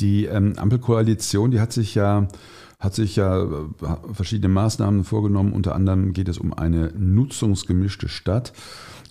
Die 0.00 0.26
ähm, 0.26 0.54
Ampelkoalition, 0.56 1.50
die 1.50 1.60
hat 1.60 1.72
sich 1.72 1.94
ja 1.94 2.28
hat 2.78 2.94
sich 2.96 3.14
ja 3.14 3.44
äh, 3.44 3.46
verschiedene 4.12 4.52
Maßnahmen 4.52 5.04
vorgenommen. 5.04 5.52
Unter 5.52 5.76
anderem 5.76 6.12
geht 6.12 6.28
es 6.28 6.38
um 6.38 6.52
eine 6.52 6.92
nutzungsgemischte 6.98 8.08
Stadt. 8.08 8.52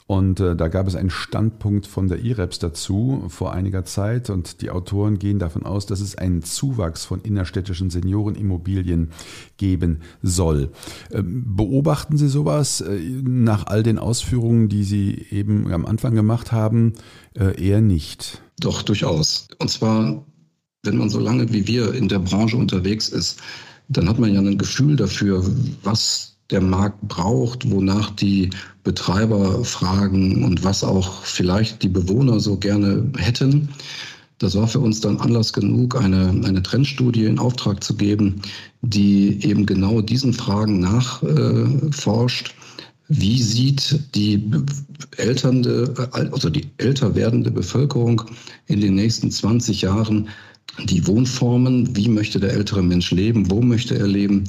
Und 0.08 0.40
äh, 0.40 0.56
da 0.56 0.68
gab 0.68 0.88
es 0.88 0.96
einen 0.96 1.10
Standpunkt 1.10 1.88
von 1.88 2.08
der 2.08 2.20
IREPS 2.20 2.60
dazu 2.60 3.26
vor 3.30 3.54
einiger 3.54 3.86
Zeit 3.86 4.30
und 4.30 4.62
die 4.62 4.70
Autoren 4.70 5.20
gehen 5.20 5.40
davon 5.40 5.66
aus, 5.66 5.86
dass 5.86 6.02
es 6.02 6.18
einen 6.18 6.44
Zuwachs 6.44 7.06
von 7.06 7.22
innerstädtischen 7.22 7.90
Seniorenimmobilien 7.90 9.12
geben 9.58 10.02
soll. 10.22 10.72
Ähm, 11.12 11.56
beobachten 11.56 12.18
Sie 12.18 12.28
sowas 12.28 12.82
äh, 12.82 13.00
nach 13.24 13.68
all 13.68 13.84
den 13.84 14.00
Ausführungen, 14.00 14.70
die 14.70 14.84
Sie 14.84 15.28
eben 15.30 15.72
am 15.72 15.86
Anfang 15.86 16.16
gemacht 16.16 16.52
haben, 16.52 16.94
äh, 17.38 17.62
eher 17.62 17.82
nicht? 17.82 18.42
Doch, 18.60 18.82
durchaus. 18.82 19.48
Und 19.60 19.70
zwar, 19.70 20.26
wenn 20.84 20.98
man 20.98 21.10
so 21.10 21.20
lange 21.20 21.52
wie 21.54 21.68
wir 21.68 21.94
in 21.94 22.08
der 22.08 22.20
Branche 22.20 22.58
unterwegs 22.58 23.10
ist, 23.10 23.40
dann 23.88 24.08
hat 24.08 24.20
man 24.20 24.34
ja 24.34 24.40
ein 24.40 24.58
Gefühl 24.58 24.96
dafür, 24.96 25.44
was 25.84 26.31
der 26.52 26.62
Markt 26.62 27.02
braucht, 27.08 27.70
wonach 27.70 28.12
die 28.12 28.50
Betreiber 28.84 29.64
fragen 29.64 30.44
und 30.44 30.64
was 30.64 30.84
auch 30.84 31.24
vielleicht 31.24 31.84
die 31.84 31.90
Bewohner 31.90 32.40
so 32.40 32.58
gerne 32.58 33.10
hätten. 33.18 33.70
Das 34.40 34.56
war 34.56 34.68
für 34.68 34.80
uns 34.80 35.00
dann 35.02 35.18
Anlass 35.18 35.54
genug, 35.54 35.96
eine, 35.96 36.30
eine 36.30 36.64
Trendstudie 36.64 37.26
in 37.26 37.38
Auftrag 37.38 37.84
zu 37.84 37.96
geben, 37.96 38.42
die 38.82 39.40
eben 39.46 39.68
genau 39.68 40.02
diesen 40.02 40.34
Fragen 40.34 40.80
nachforscht. 40.80 42.48
Äh, 42.50 42.54
Wie 43.10 43.40
sieht 43.40 44.00
die 44.16 44.44
elternde, 45.18 45.94
also 46.12 46.50
die 46.50 46.66
älter 46.78 47.14
werdende 47.14 47.52
Bevölkerung 47.52 48.24
in 48.66 48.82
den 48.82 48.96
nächsten 48.96 49.30
20 49.30 49.84
Jahren 49.84 50.28
die 50.86 51.06
Wohnformen? 51.06 51.96
Wie 51.96 52.10
möchte 52.10 52.40
der 52.40 52.54
ältere 52.54 52.82
Mensch 52.82 53.12
leben? 53.12 53.52
Wo 53.52 53.62
möchte 53.62 53.96
er 53.96 54.08
leben? 54.08 54.46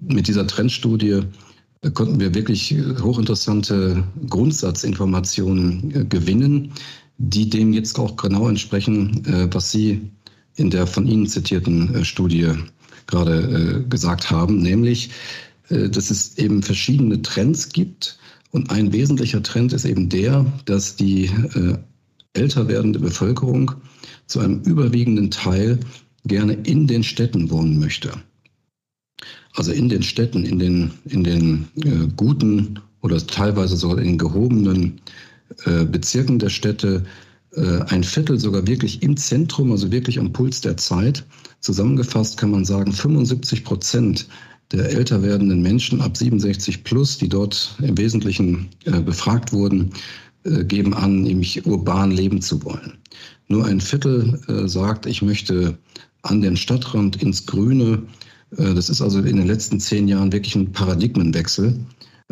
Mit 0.00 0.28
dieser 0.28 0.46
Trendstudie 0.46 1.22
äh, 1.82 1.90
konnten 1.90 2.20
wir 2.20 2.34
wirklich 2.34 2.72
äh, 2.72 2.82
hochinteressante 3.00 4.04
Grundsatzinformationen 4.28 5.94
äh, 5.94 6.04
gewinnen, 6.04 6.72
die 7.18 7.48
dem 7.48 7.72
jetzt 7.72 7.98
auch 7.98 8.16
genau 8.16 8.46
entsprechen, 8.46 9.22
was 9.50 9.72
Sie 9.72 10.10
in 10.56 10.68
der 10.68 10.86
von 10.86 11.06
Ihnen 11.06 11.26
zitierten 11.26 12.04
Studie 12.04 12.52
gerade 13.06 13.86
gesagt 13.88 14.30
haben, 14.30 14.58
nämlich, 14.58 15.08
dass 15.70 16.10
es 16.10 16.36
eben 16.36 16.62
verschiedene 16.62 17.22
Trends 17.22 17.70
gibt. 17.70 18.18
Und 18.50 18.70
ein 18.70 18.92
wesentlicher 18.92 19.42
Trend 19.42 19.72
ist 19.72 19.86
eben 19.86 20.10
der, 20.10 20.44
dass 20.66 20.96
die 20.96 21.30
älter 22.34 22.68
werdende 22.68 22.98
Bevölkerung 22.98 23.72
zu 24.26 24.40
einem 24.40 24.60
überwiegenden 24.60 25.30
Teil 25.30 25.80
gerne 26.26 26.52
in 26.52 26.86
den 26.86 27.02
Städten 27.02 27.48
wohnen 27.48 27.78
möchte. 27.78 28.12
Also 29.54 29.72
in 29.72 29.88
den 29.88 30.02
Städten, 30.02 30.44
in 30.44 30.58
den, 30.58 30.90
in 31.06 31.24
den 31.24 31.68
äh, 31.84 32.08
guten 32.16 32.78
oder 33.00 33.24
teilweise 33.26 33.76
sogar 33.76 33.98
in 33.98 34.04
den 34.04 34.18
gehobenen 34.18 35.00
äh, 35.64 35.84
Bezirken 35.84 36.38
der 36.38 36.50
Städte, 36.50 37.04
äh, 37.52 37.80
ein 37.88 38.04
Viertel 38.04 38.38
sogar 38.38 38.66
wirklich 38.66 39.02
im 39.02 39.16
Zentrum, 39.16 39.72
also 39.72 39.90
wirklich 39.90 40.18
am 40.18 40.32
Puls 40.32 40.60
der 40.60 40.76
Zeit. 40.76 41.24
Zusammengefasst 41.60 42.36
kann 42.36 42.50
man 42.50 42.64
sagen, 42.64 42.92
75 42.92 43.64
Prozent 43.64 44.28
der 44.72 44.90
älter 44.90 45.22
werdenden 45.22 45.62
Menschen 45.62 46.00
ab 46.00 46.16
67 46.16 46.84
plus, 46.84 47.18
die 47.18 47.28
dort 47.28 47.76
im 47.80 47.96
Wesentlichen 47.96 48.68
äh, 48.84 49.00
befragt 49.00 49.52
wurden, 49.52 49.92
äh, 50.44 50.64
geben 50.64 50.92
an, 50.94 51.22
nämlich 51.22 51.64
urban 51.66 52.10
leben 52.10 52.42
zu 52.42 52.62
wollen. 52.64 52.98
Nur 53.48 53.64
ein 53.64 53.80
Viertel 53.80 54.40
äh, 54.48 54.68
sagt, 54.68 55.06
ich 55.06 55.22
möchte 55.22 55.78
an 56.22 56.40
den 56.40 56.56
Stadtrand 56.56 57.22
ins 57.22 57.46
Grüne. 57.46 58.02
Äh, 58.58 58.74
das 58.74 58.88
ist 58.88 59.02
also 59.02 59.20
in 59.20 59.36
den 59.36 59.46
letzten 59.46 59.80
zehn 59.80 60.08
Jahren 60.08 60.32
wirklich 60.32 60.54
ein 60.56 60.72
Paradigmenwechsel. 60.72 61.74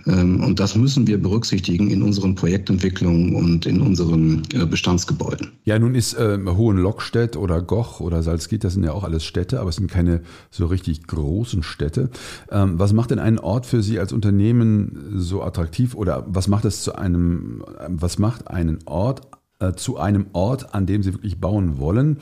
Ähm, 0.06 0.42
und 0.42 0.58
das 0.58 0.74
müssen 0.74 1.06
wir 1.06 1.22
berücksichtigen 1.22 1.88
in 1.88 2.02
unseren 2.02 2.34
Projektentwicklungen 2.34 3.34
und 3.36 3.64
in 3.64 3.80
unseren 3.80 4.42
äh, 4.52 4.66
Bestandsgebäuden. 4.66 5.52
Ja, 5.64 5.78
nun 5.78 5.94
ist 5.94 6.14
äh, 6.14 6.38
Hohenlockstedt 6.44 7.36
oder 7.36 7.62
Goch 7.62 8.00
oder 8.00 8.22
Salzgitter, 8.22 8.66
das 8.66 8.74
sind 8.74 8.84
ja 8.84 8.92
auch 8.92 9.04
alles 9.04 9.24
Städte, 9.24 9.60
aber 9.60 9.70
es 9.70 9.76
sind 9.76 9.90
keine 9.90 10.22
so 10.50 10.66
richtig 10.66 11.06
großen 11.06 11.62
Städte. 11.62 12.10
Ähm, 12.50 12.78
was 12.78 12.92
macht 12.92 13.12
denn 13.12 13.20
einen 13.20 13.38
Ort 13.38 13.66
für 13.66 13.82
Sie 13.82 14.00
als 14.00 14.12
Unternehmen 14.12 15.12
so 15.14 15.42
attraktiv 15.42 15.94
oder 15.94 16.26
was 16.28 16.48
macht 16.48 16.64
es 16.64 16.82
zu 16.82 16.96
einem, 16.96 17.64
was 17.86 18.18
macht 18.18 18.48
einen 18.48 18.80
Ort 18.86 19.22
zu 19.76 19.96
einem 19.96 20.26
Ort, 20.32 20.74
an 20.74 20.86
dem 20.86 21.02
sie 21.02 21.12
wirklich 21.14 21.38
bauen 21.38 21.78
wollen. 21.78 22.18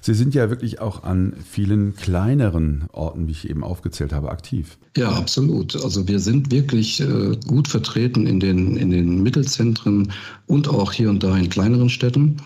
Sie 0.00 0.14
sind 0.14 0.34
ja 0.34 0.48
wirklich 0.48 0.80
auch 0.80 1.02
an 1.02 1.34
vielen 1.50 1.94
kleineren 1.96 2.84
Orten, 2.92 3.26
wie 3.26 3.32
ich 3.32 3.50
eben 3.50 3.64
aufgezählt 3.64 4.12
habe, 4.12 4.30
aktiv. 4.30 4.78
Ja, 4.96 5.10
absolut. 5.10 5.76
Also 5.82 6.08
wir 6.08 6.20
sind 6.20 6.50
wirklich 6.50 7.00
äh, 7.00 7.36
gut 7.46 7.68
vertreten 7.68 8.26
in 8.26 8.40
den, 8.40 8.76
in 8.76 8.90
den 8.90 9.22
Mittelzentren 9.22 10.12
und 10.46 10.68
auch 10.68 10.92
hier 10.92 11.10
und 11.10 11.22
da 11.22 11.36
in 11.36 11.48
kleineren 11.48 11.90
Städten. 11.90 12.36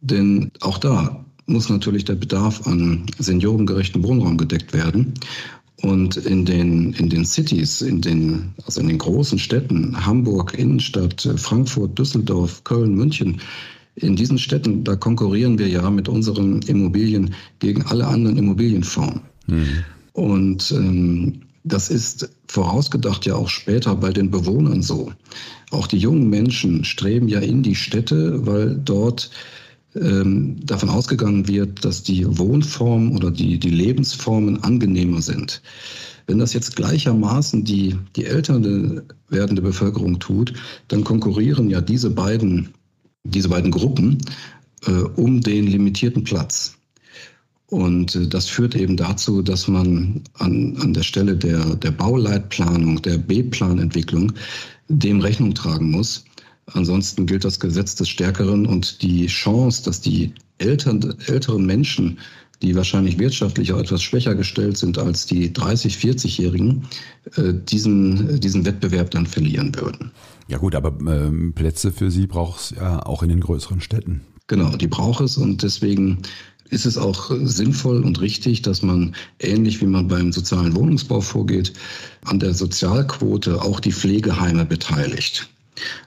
Denn 0.00 0.50
auch 0.60 0.78
da 0.78 1.24
muss 1.46 1.68
natürlich 1.68 2.04
der 2.04 2.14
Bedarf 2.14 2.66
an 2.66 3.06
seniorengerechten 3.18 4.04
Wohnraum 4.04 4.36
gedeckt 4.36 4.72
werden. 4.72 5.14
Und 5.82 6.16
in 6.16 6.44
den, 6.44 6.92
in 6.94 7.08
den 7.08 7.24
Cities, 7.24 7.82
in 7.82 8.00
den, 8.00 8.52
also 8.66 8.80
in 8.80 8.88
den 8.88 8.98
großen 8.98 9.38
Städten, 9.38 10.04
Hamburg, 10.04 10.54
Innenstadt, 10.58 11.28
Frankfurt, 11.36 11.96
Düsseldorf, 11.98 12.64
Köln, 12.64 12.94
München, 12.94 13.40
in 14.00 14.16
diesen 14.16 14.38
Städten, 14.38 14.84
da 14.84 14.96
konkurrieren 14.96 15.58
wir 15.58 15.68
ja 15.68 15.90
mit 15.90 16.08
unseren 16.08 16.62
Immobilien 16.62 17.34
gegen 17.58 17.82
alle 17.82 18.06
anderen 18.06 18.36
Immobilienformen. 18.36 19.20
Mhm. 19.46 19.84
Und 20.12 20.72
ähm, 20.72 21.42
das 21.64 21.90
ist 21.90 22.30
vorausgedacht 22.46 23.26
ja 23.26 23.34
auch 23.34 23.48
später 23.48 23.94
bei 23.94 24.12
den 24.12 24.30
Bewohnern 24.30 24.82
so. 24.82 25.12
Auch 25.70 25.86
die 25.86 25.98
jungen 25.98 26.30
Menschen 26.30 26.84
streben 26.84 27.28
ja 27.28 27.40
in 27.40 27.62
die 27.62 27.74
Städte, 27.74 28.46
weil 28.46 28.76
dort 28.76 29.30
ähm, 29.94 30.56
davon 30.64 30.88
ausgegangen 30.88 31.48
wird, 31.48 31.84
dass 31.84 32.02
die 32.02 32.26
Wohnformen 32.38 33.16
oder 33.16 33.30
die, 33.30 33.58
die 33.58 33.70
Lebensformen 33.70 34.62
angenehmer 34.62 35.22
sind. 35.22 35.62
Wenn 36.26 36.38
das 36.38 36.52
jetzt 36.52 36.76
gleichermaßen 36.76 37.64
die, 37.64 37.96
die 38.16 38.26
ältere 38.26 39.04
werdende 39.28 39.62
Bevölkerung 39.62 40.18
tut, 40.18 40.52
dann 40.88 41.04
konkurrieren 41.04 41.70
ja 41.70 41.80
diese 41.80 42.10
beiden 42.10 42.68
diese 43.24 43.48
beiden 43.48 43.70
Gruppen 43.70 44.18
äh, 44.86 44.90
um 44.90 45.40
den 45.40 45.66
limitierten 45.66 46.24
Platz. 46.24 46.78
Und 47.66 48.14
äh, 48.14 48.26
das 48.26 48.48
führt 48.48 48.74
eben 48.74 48.96
dazu, 48.96 49.42
dass 49.42 49.68
man 49.68 50.22
an, 50.34 50.76
an 50.80 50.94
der 50.94 51.02
Stelle 51.02 51.36
der, 51.36 51.76
der 51.76 51.90
Bauleitplanung, 51.90 53.02
der 53.02 53.18
B-Planentwicklung 53.18 54.32
dem 54.88 55.20
Rechnung 55.20 55.54
tragen 55.54 55.90
muss. 55.90 56.24
Ansonsten 56.66 57.26
gilt 57.26 57.44
das 57.44 57.60
Gesetz 57.60 57.94
des 57.94 58.08
Stärkeren 58.08 58.66
und 58.66 59.02
die 59.02 59.26
Chance, 59.26 59.84
dass 59.84 60.00
die 60.00 60.32
älteren, 60.58 61.14
älteren 61.26 61.64
Menschen, 61.64 62.18
die 62.62 62.74
wahrscheinlich 62.74 63.18
wirtschaftlich 63.18 63.72
auch 63.72 63.78
etwas 63.78 64.02
schwächer 64.02 64.34
gestellt 64.34 64.76
sind 64.76 64.98
als 64.98 65.26
die 65.26 65.50
30-, 65.50 65.96
40-Jährigen, 65.96 66.86
äh, 67.36 67.54
diesen, 67.54 68.40
diesen 68.40 68.64
Wettbewerb 68.64 69.10
dann 69.10 69.26
verlieren 69.26 69.74
würden. 69.76 70.10
Ja 70.48 70.56
gut, 70.58 70.74
aber 70.74 70.94
ähm, 71.06 71.52
Plätze 71.54 71.92
für 71.92 72.10
sie 72.10 72.26
braucht 72.26 72.60
es 72.60 72.70
ja 72.70 73.04
auch 73.04 73.22
in 73.22 73.28
den 73.28 73.40
größeren 73.40 73.80
Städten. 73.80 74.22
Genau, 74.46 74.76
die 74.76 74.86
braucht 74.86 75.20
es 75.20 75.36
und 75.36 75.62
deswegen 75.62 76.22
ist 76.70 76.86
es 76.86 76.98
auch 76.98 77.30
sinnvoll 77.42 78.02
und 78.02 78.20
richtig, 78.20 78.62
dass 78.62 78.82
man 78.82 79.14
ähnlich 79.40 79.80
wie 79.80 79.86
man 79.86 80.08
beim 80.08 80.32
sozialen 80.32 80.74
Wohnungsbau 80.74 81.20
vorgeht, 81.20 81.72
an 82.24 82.40
der 82.40 82.54
Sozialquote 82.54 83.62
auch 83.62 83.80
die 83.80 83.92
Pflegeheime 83.92 84.64
beteiligt. 84.64 85.48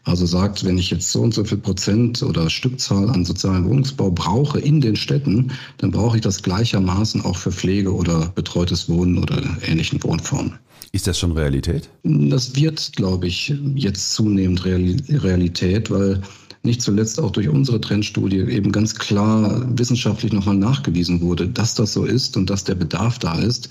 Also 0.04 0.26
sagt, 0.26 0.66
wenn 0.66 0.78
ich 0.78 0.92
jetzt 0.92 1.12
so 1.12 1.22
und 1.22 1.34
so 1.34 1.44
viel 1.44 1.60
Prozent 1.60 2.22
oder 2.24 2.50
Stückzahl 2.50 3.10
an 3.10 3.24
sozialen 3.24 3.66
Wohnungsbau 3.66 4.12
brauche 4.12 4.60
in 4.60 4.82
den 4.82 4.96
Städten, 4.96 5.52
dann 5.78 5.92
brauche 5.92 6.18
ich 6.18 6.22
das 6.22 6.44
gleichermaßen 6.44 7.24
auch 7.24 7.38
für 7.38 7.52
Pflege 7.52 7.94
oder 7.94 8.32
betreutes 8.36 8.90
Wohnen 8.90 9.18
oder 9.18 9.42
ähnlichen 9.66 10.04
Wohnformen. 10.04 10.56
Ist 10.94 11.08
das 11.08 11.18
schon 11.18 11.32
Realität? 11.32 11.90
Das 12.04 12.56
wird, 12.56 12.94
glaube 12.96 13.28
ich, 13.28 13.54
jetzt 13.76 14.14
zunehmend 14.14 14.66
Realität, 14.66 15.90
weil 15.90 16.22
nicht 16.64 16.82
zuletzt 16.82 17.20
auch 17.20 17.32
durch 17.32 17.48
unsere 17.48 17.82
Trendstudie 17.82 18.42
eben 18.42 18.72
ganz 18.72 18.96
klar 18.96 19.66
wissenschaftlich 19.78 20.32
nochmal 20.32 20.58
nachgewiesen 20.58 21.22
wurde, 21.22 21.48
dass 21.48 21.76
das 21.76 21.94
so 21.94 22.06
ist 22.06 22.38
und 22.38 22.50
dass 22.50 22.66
der 22.66 22.76
Bedarf 22.76 23.20
da 23.20 23.40
ist. 23.40 23.70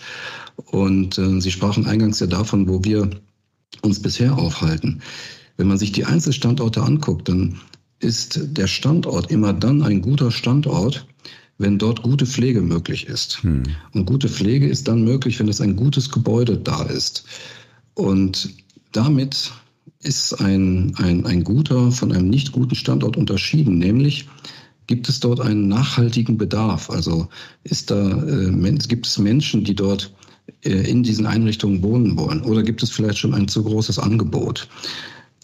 Und 0.56 1.18
äh, 1.18 1.40
Sie 1.40 1.50
sprachen 1.50 1.86
eingangs 1.86 2.20
ja 2.20 2.26
davon, 2.26 2.68
wo 2.68 2.82
wir 2.82 3.08
uns 3.82 4.00
bisher 4.00 4.36
aufhalten. 4.36 5.00
Wenn 5.56 5.68
man 5.68 5.78
sich 5.78 5.92
die 5.92 6.04
Einzelstandorte 6.04 6.82
anguckt, 6.82 7.28
dann 7.28 7.60
ist 8.00 8.40
der 8.56 8.66
Standort 8.66 9.30
immer 9.30 9.52
dann 9.52 9.82
ein 9.82 10.00
guter 10.00 10.30
Standort, 10.30 11.06
wenn 11.60 11.78
dort 11.78 12.02
gute 12.02 12.24
Pflege 12.24 12.62
möglich 12.62 13.06
ist. 13.06 13.42
Hm. 13.42 13.64
Und 13.92 14.06
gute 14.06 14.28
Pflege 14.28 14.66
ist 14.66 14.88
dann 14.88 15.04
möglich, 15.04 15.38
wenn 15.38 15.48
es 15.48 15.60
ein 15.60 15.76
gutes 15.76 16.10
Gebäude 16.10 16.56
da 16.56 16.84
ist. 16.84 17.24
Und 17.94 18.48
damit 18.92 19.52
ist 20.02 20.40
ein, 20.40 20.94
ein, 20.96 21.26
ein 21.26 21.44
guter 21.44 21.92
von 21.92 22.12
einem 22.12 22.30
nicht 22.30 22.52
guten 22.52 22.74
Standort 22.74 23.18
unterschieden, 23.18 23.78
nämlich 23.78 24.26
gibt 24.86 25.08
es 25.10 25.20
dort 25.20 25.40
einen 25.40 25.68
nachhaltigen 25.68 26.38
Bedarf. 26.38 26.88
Also 26.88 27.28
ist 27.64 27.90
da, 27.90 28.24
äh, 28.24 28.78
gibt 28.88 29.06
es 29.06 29.18
Menschen, 29.18 29.62
die 29.62 29.74
dort 29.74 30.12
äh, 30.64 30.90
in 30.90 31.02
diesen 31.02 31.26
Einrichtungen 31.26 31.82
wohnen 31.82 32.16
wollen? 32.16 32.40
Oder 32.40 32.62
gibt 32.62 32.82
es 32.82 32.90
vielleicht 32.90 33.18
schon 33.18 33.34
ein 33.34 33.48
zu 33.48 33.62
großes 33.62 33.98
Angebot? 33.98 34.66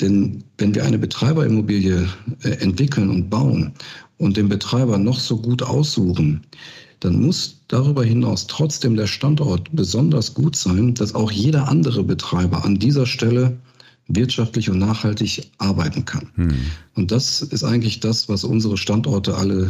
Denn 0.01 0.45
wenn 0.59 0.75
wir 0.75 0.85
eine 0.85 0.99
Betreiberimmobilie 0.99 2.09
äh, 2.43 2.49
entwickeln 2.49 3.11
und 3.11 3.31
bauen 3.31 3.73
und 4.19 4.37
den 4.37 4.49
Betreiber 4.49 4.99
noch 4.99 5.19
so 5.19 5.39
gut 5.39 5.63
aussuchen, 5.63 6.43
dann 7.01 7.21
muss 7.21 7.61
darüber 7.69 8.05
hinaus 8.05 8.47
trotzdem 8.47 8.97
der 8.97 9.07
Standort 9.07 9.69
besonders 9.73 10.35
gut 10.35 10.57
sein, 10.57 10.95
dass 10.95 11.15
auch 11.15 11.31
jeder 11.31 11.69
andere 11.69 12.03
Betreiber 12.03 12.65
an 12.65 12.79
dieser 12.79 13.07
Stelle 13.07 13.59
wirtschaftlich 14.09 14.71
und 14.71 14.79
nachhaltig 14.79 15.51
arbeiten 15.59 16.05
kann. 16.05 16.31
Hm. 16.37 16.55
Und 16.95 17.11
das 17.11 17.43
ist 17.43 17.65
eigentlich 17.65 18.01
das, 18.01 18.29
was 18.29 18.45
unsere 18.45 18.77
Standorte 18.77 19.37
alle 19.37 19.65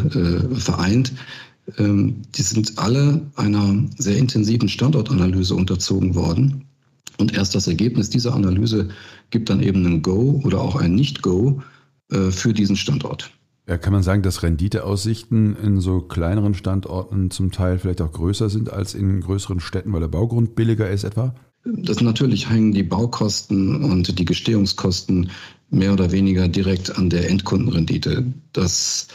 äh, 0.53 0.55
vereint. 0.57 1.13
Ähm, 1.79 2.23
die 2.37 2.43
sind 2.43 2.79
alle 2.79 3.23
einer 3.37 3.85
sehr 3.97 4.17
intensiven 4.17 4.69
Standortanalyse 4.69 5.55
unterzogen 5.55 6.15
worden. 6.15 6.65
Und 7.19 7.35
erst 7.35 7.55
das 7.55 7.67
Ergebnis 7.67 8.11
dieser 8.11 8.35
Analyse 8.35 8.89
gibt 9.31 9.51
dann 9.51 9.63
eben 9.63 9.85
ein 9.87 10.03
Go 10.03 10.41
oder 10.45 10.61
auch 10.61 10.77
ein 10.77 10.95
Nicht-Go 10.95 11.63
äh, 12.11 12.31
für 12.31 12.53
diesen 12.53 12.77
Standort. 12.77 13.31
Ja, 13.69 13.79
kann 13.79 13.93
man 13.93 14.05
sagen, 14.05 14.23
dass 14.23 14.45
Renditeaussichten 14.45 15.57
in 15.57 15.81
so 15.81 16.01
kleineren 16.01 16.55
Standorten 16.55 17.33
zum 17.33 17.51
Teil 17.51 17.79
vielleicht 17.79 18.01
auch 18.01 18.13
größer 18.13 18.49
sind 18.49 18.73
als 18.73 18.95
in 18.95 19.21
größeren 19.21 19.59
Städten, 19.59 19.93
weil 19.93 20.01
der 20.01 20.09
Baugrund 20.09 20.55
billiger 20.55 20.89
ist 20.89 21.03
etwa? 21.03 21.35
Das 21.65 22.01
natürlich 22.01 22.49
hängen 22.49 22.71
die 22.71 22.85
Baukosten 22.85 23.83
und 23.83 24.21
die 24.21 24.25
Gestehungskosten 24.25 25.31
mehr 25.71 25.93
oder 25.93 26.13
weniger 26.13 26.47
direkt 26.47 26.97
an 26.97 27.11
der 27.11 27.29
Endkundenrendite. 27.29 28.25
Das, 28.53 29.09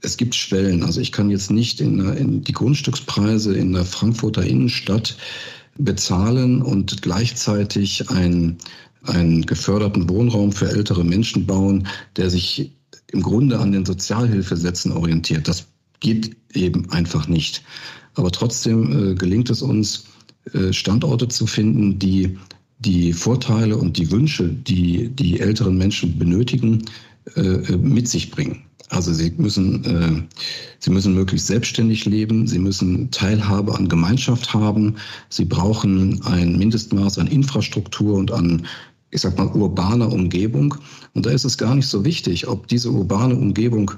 es 0.00 0.16
gibt 0.16 0.36
Schwellen. 0.36 0.84
Also 0.84 1.00
ich 1.00 1.10
kann 1.10 1.28
jetzt 1.28 1.50
nicht 1.50 1.80
in, 1.80 1.98
in 2.14 2.42
die 2.42 2.52
Grundstückspreise 2.52 3.56
in 3.56 3.72
der 3.72 3.84
Frankfurter 3.84 4.44
Innenstadt 4.44 5.16
bezahlen 5.78 6.62
und 6.62 7.02
gleichzeitig 7.02 8.10
einen, 8.10 8.58
einen 9.04 9.44
geförderten 9.46 10.08
Wohnraum 10.08 10.52
für 10.52 10.68
ältere 10.68 11.04
Menschen 11.04 11.46
bauen, 11.46 11.86
der 12.16 12.30
sich 12.30 12.72
im 13.12 13.22
Grunde 13.22 13.58
an 13.58 13.72
den 13.72 13.84
Sozialhilfesätzen 13.84 14.92
orientiert. 14.92 15.48
Das 15.48 15.66
geht 16.00 16.36
eben 16.52 16.90
einfach 16.90 17.28
nicht. 17.28 17.62
Aber 18.14 18.30
trotzdem 18.30 19.12
äh, 19.12 19.14
gelingt 19.14 19.50
es 19.50 19.62
uns, 19.62 20.04
äh, 20.52 20.72
Standorte 20.72 21.28
zu 21.28 21.46
finden, 21.46 21.98
die 21.98 22.38
die 22.78 23.12
Vorteile 23.12 23.76
und 23.76 23.96
die 23.96 24.10
Wünsche, 24.10 24.48
die 24.48 25.08
die 25.08 25.40
älteren 25.40 25.78
Menschen 25.78 26.18
benötigen, 26.18 26.84
äh, 27.34 27.40
äh, 27.40 27.76
mit 27.76 28.08
sich 28.08 28.30
bringen. 28.30 28.62
Also 28.90 29.12
sie 29.12 29.32
müssen, 29.36 29.84
äh, 29.84 30.22
sie 30.78 30.90
müssen 30.90 31.14
möglichst 31.14 31.48
selbstständig 31.48 32.04
leben, 32.04 32.46
sie 32.46 32.58
müssen 32.58 33.10
Teilhabe 33.10 33.74
an 33.74 33.88
Gemeinschaft 33.88 34.54
haben, 34.54 34.94
sie 35.28 35.44
brauchen 35.44 36.22
ein 36.24 36.56
Mindestmaß 36.56 37.18
an 37.18 37.26
Infrastruktur 37.26 38.14
und 38.14 38.30
an, 38.30 38.66
ich 39.10 39.22
sag 39.22 39.36
mal, 39.38 39.48
urbaner 39.48 40.12
Umgebung. 40.12 40.76
Und 41.14 41.26
da 41.26 41.30
ist 41.30 41.44
es 41.44 41.58
gar 41.58 41.74
nicht 41.74 41.88
so 41.88 42.04
wichtig, 42.04 42.46
ob 42.46 42.68
diese 42.68 42.90
urbane 42.90 43.34
Umgebung 43.34 43.90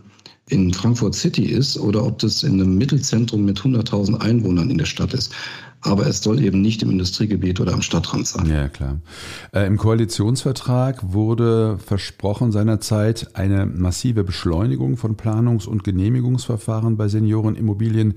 in 0.49 0.73
Frankfurt 0.73 1.15
City 1.15 1.45
ist 1.45 1.79
oder 1.79 2.05
ob 2.05 2.19
das 2.21 2.43
in 2.43 2.55
einem 2.55 2.79
Mittelzentrum 2.79 3.45
mit 3.45 3.61
100.000 3.61 4.19
Einwohnern 4.21 4.71
in 4.71 4.79
der 4.79 4.87
Stadt 4.87 5.13
ist 5.13 5.35
aber 5.81 6.07
es 6.07 6.23
soll 6.23 6.43
eben 6.43 6.61
nicht 6.61 6.83
im 6.83 6.91
Industriegebiet 6.91 7.61
oder 7.61 7.73
am 7.73 7.83
Stadtrand 7.83 8.27
sein. 8.27 8.51
Ja, 8.51 8.69
klar. 8.69 9.01
Äh, 9.53 9.67
Im 9.67 9.77
Koalitionsvertrag 9.77 11.13
wurde 11.13 11.79
versprochen 11.79 12.51
seinerzeit 12.51 13.31
eine 13.35 13.67
massive 13.67 14.25
Beschleunigung 14.25 14.97
von 14.97 15.17
Planungs- 15.17 15.67
und 15.67 15.85
Genehmigungsverfahren 15.85 16.97
bei 16.97 17.09
Seniorenimmobilien. 17.09 18.15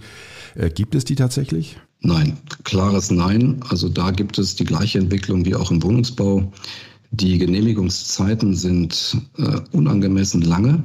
Äh, 0.55 0.69
gibt 0.69 0.95
es 0.95 1.05
die 1.05 1.15
tatsächlich? 1.15 1.77
Nein, 2.01 2.37
klares 2.63 3.11
Nein. 3.11 3.59
Also 3.69 3.87
da 3.89 4.09
gibt 4.09 4.39
es 4.39 4.55
die 4.55 4.65
gleiche 4.65 4.97
Entwicklung 4.97 5.45
wie 5.45 5.55
auch 5.55 5.69
im 5.69 5.83
Wohnungsbau. 5.83 6.51
Die 7.11 7.37
Genehmigungszeiten 7.37 8.55
sind 8.55 9.17
äh, 9.37 9.59
unangemessen 9.71 10.41
lange. 10.41 10.83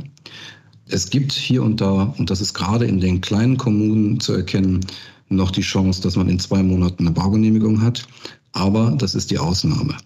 Es 0.89 1.09
gibt 1.09 1.33
hier 1.33 1.63
und 1.63 1.81
da, 1.81 2.15
und 2.19 2.31
das 2.31 2.41
ist 2.41 2.53
gerade 2.53 2.85
in 2.85 3.01
den 3.01 3.21
kleinen 3.21 3.57
Kommunen 3.57 4.21
zu 4.21 4.35
erkennen, 4.35 4.81
noch 5.29 5.51
die 5.51 5.63
Chance, 5.63 6.03
dass 6.03 6.17
man 6.17 6.29
in 6.29 6.39
zwei 6.39 6.63
Monaten 6.63 7.07
eine 7.07 7.15
Baugenehmigung 7.15 7.81
hat. 7.83 8.07
Aber 8.53 8.95
das 8.99 9.15
ist 9.15 9.31
die 9.31 9.39
Ausnahme. 9.39 9.97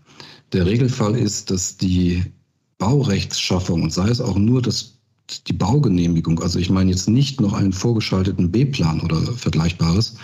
Der 0.52 0.66
Regelfall 0.66 1.16
ist, 1.16 1.50
dass 1.50 1.76
die 1.76 2.24
Baurechtsschaffung, 2.78 3.82
und 3.82 3.92
sei 3.92 4.08
es 4.08 4.20
auch 4.20 4.36
nur 4.36 4.62
das, 4.62 4.98
die 5.46 5.52
Baugenehmigung, 5.52 6.40
also 6.40 6.58
ich 6.58 6.70
meine 6.70 6.90
jetzt 6.90 7.08
nicht 7.08 7.40
noch 7.40 7.52
einen 7.52 7.72
vorgeschalteten 7.72 8.50
B-Plan 8.50 9.00
oder 9.00 9.20
Vergleichbares, 9.20 10.16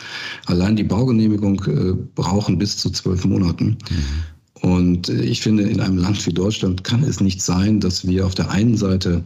allein 0.46 0.74
die 0.74 0.82
Baugenehmigung 0.82 1.62
äh, 1.66 1.92
brauchen 2.14 2.58
bis 2.58 2.76
zu 2.78 2.90
zwölf 2.90 3.24
Monaten. 3.24 3.76
Mhm. 3.90 4.68
Und 4.68 5.08
ich 5.10 5.42
finde, 5.42 5.64
in 5.64 5.80
einem 5.80 5.98
Land 5.98 6.26
wie 6.26 6.32
Deutschland 6.32 6.82
kann 6.82 7.04
es 7.04 7.20
nicht 7.20 7.42
sein, 7.42 7.78
dass 7.78 8.06
wir 8.06 8.26
auf 8.26 8.34
der 8.34 8.50
einen 8.50 8.76
Seite 8.76 9.22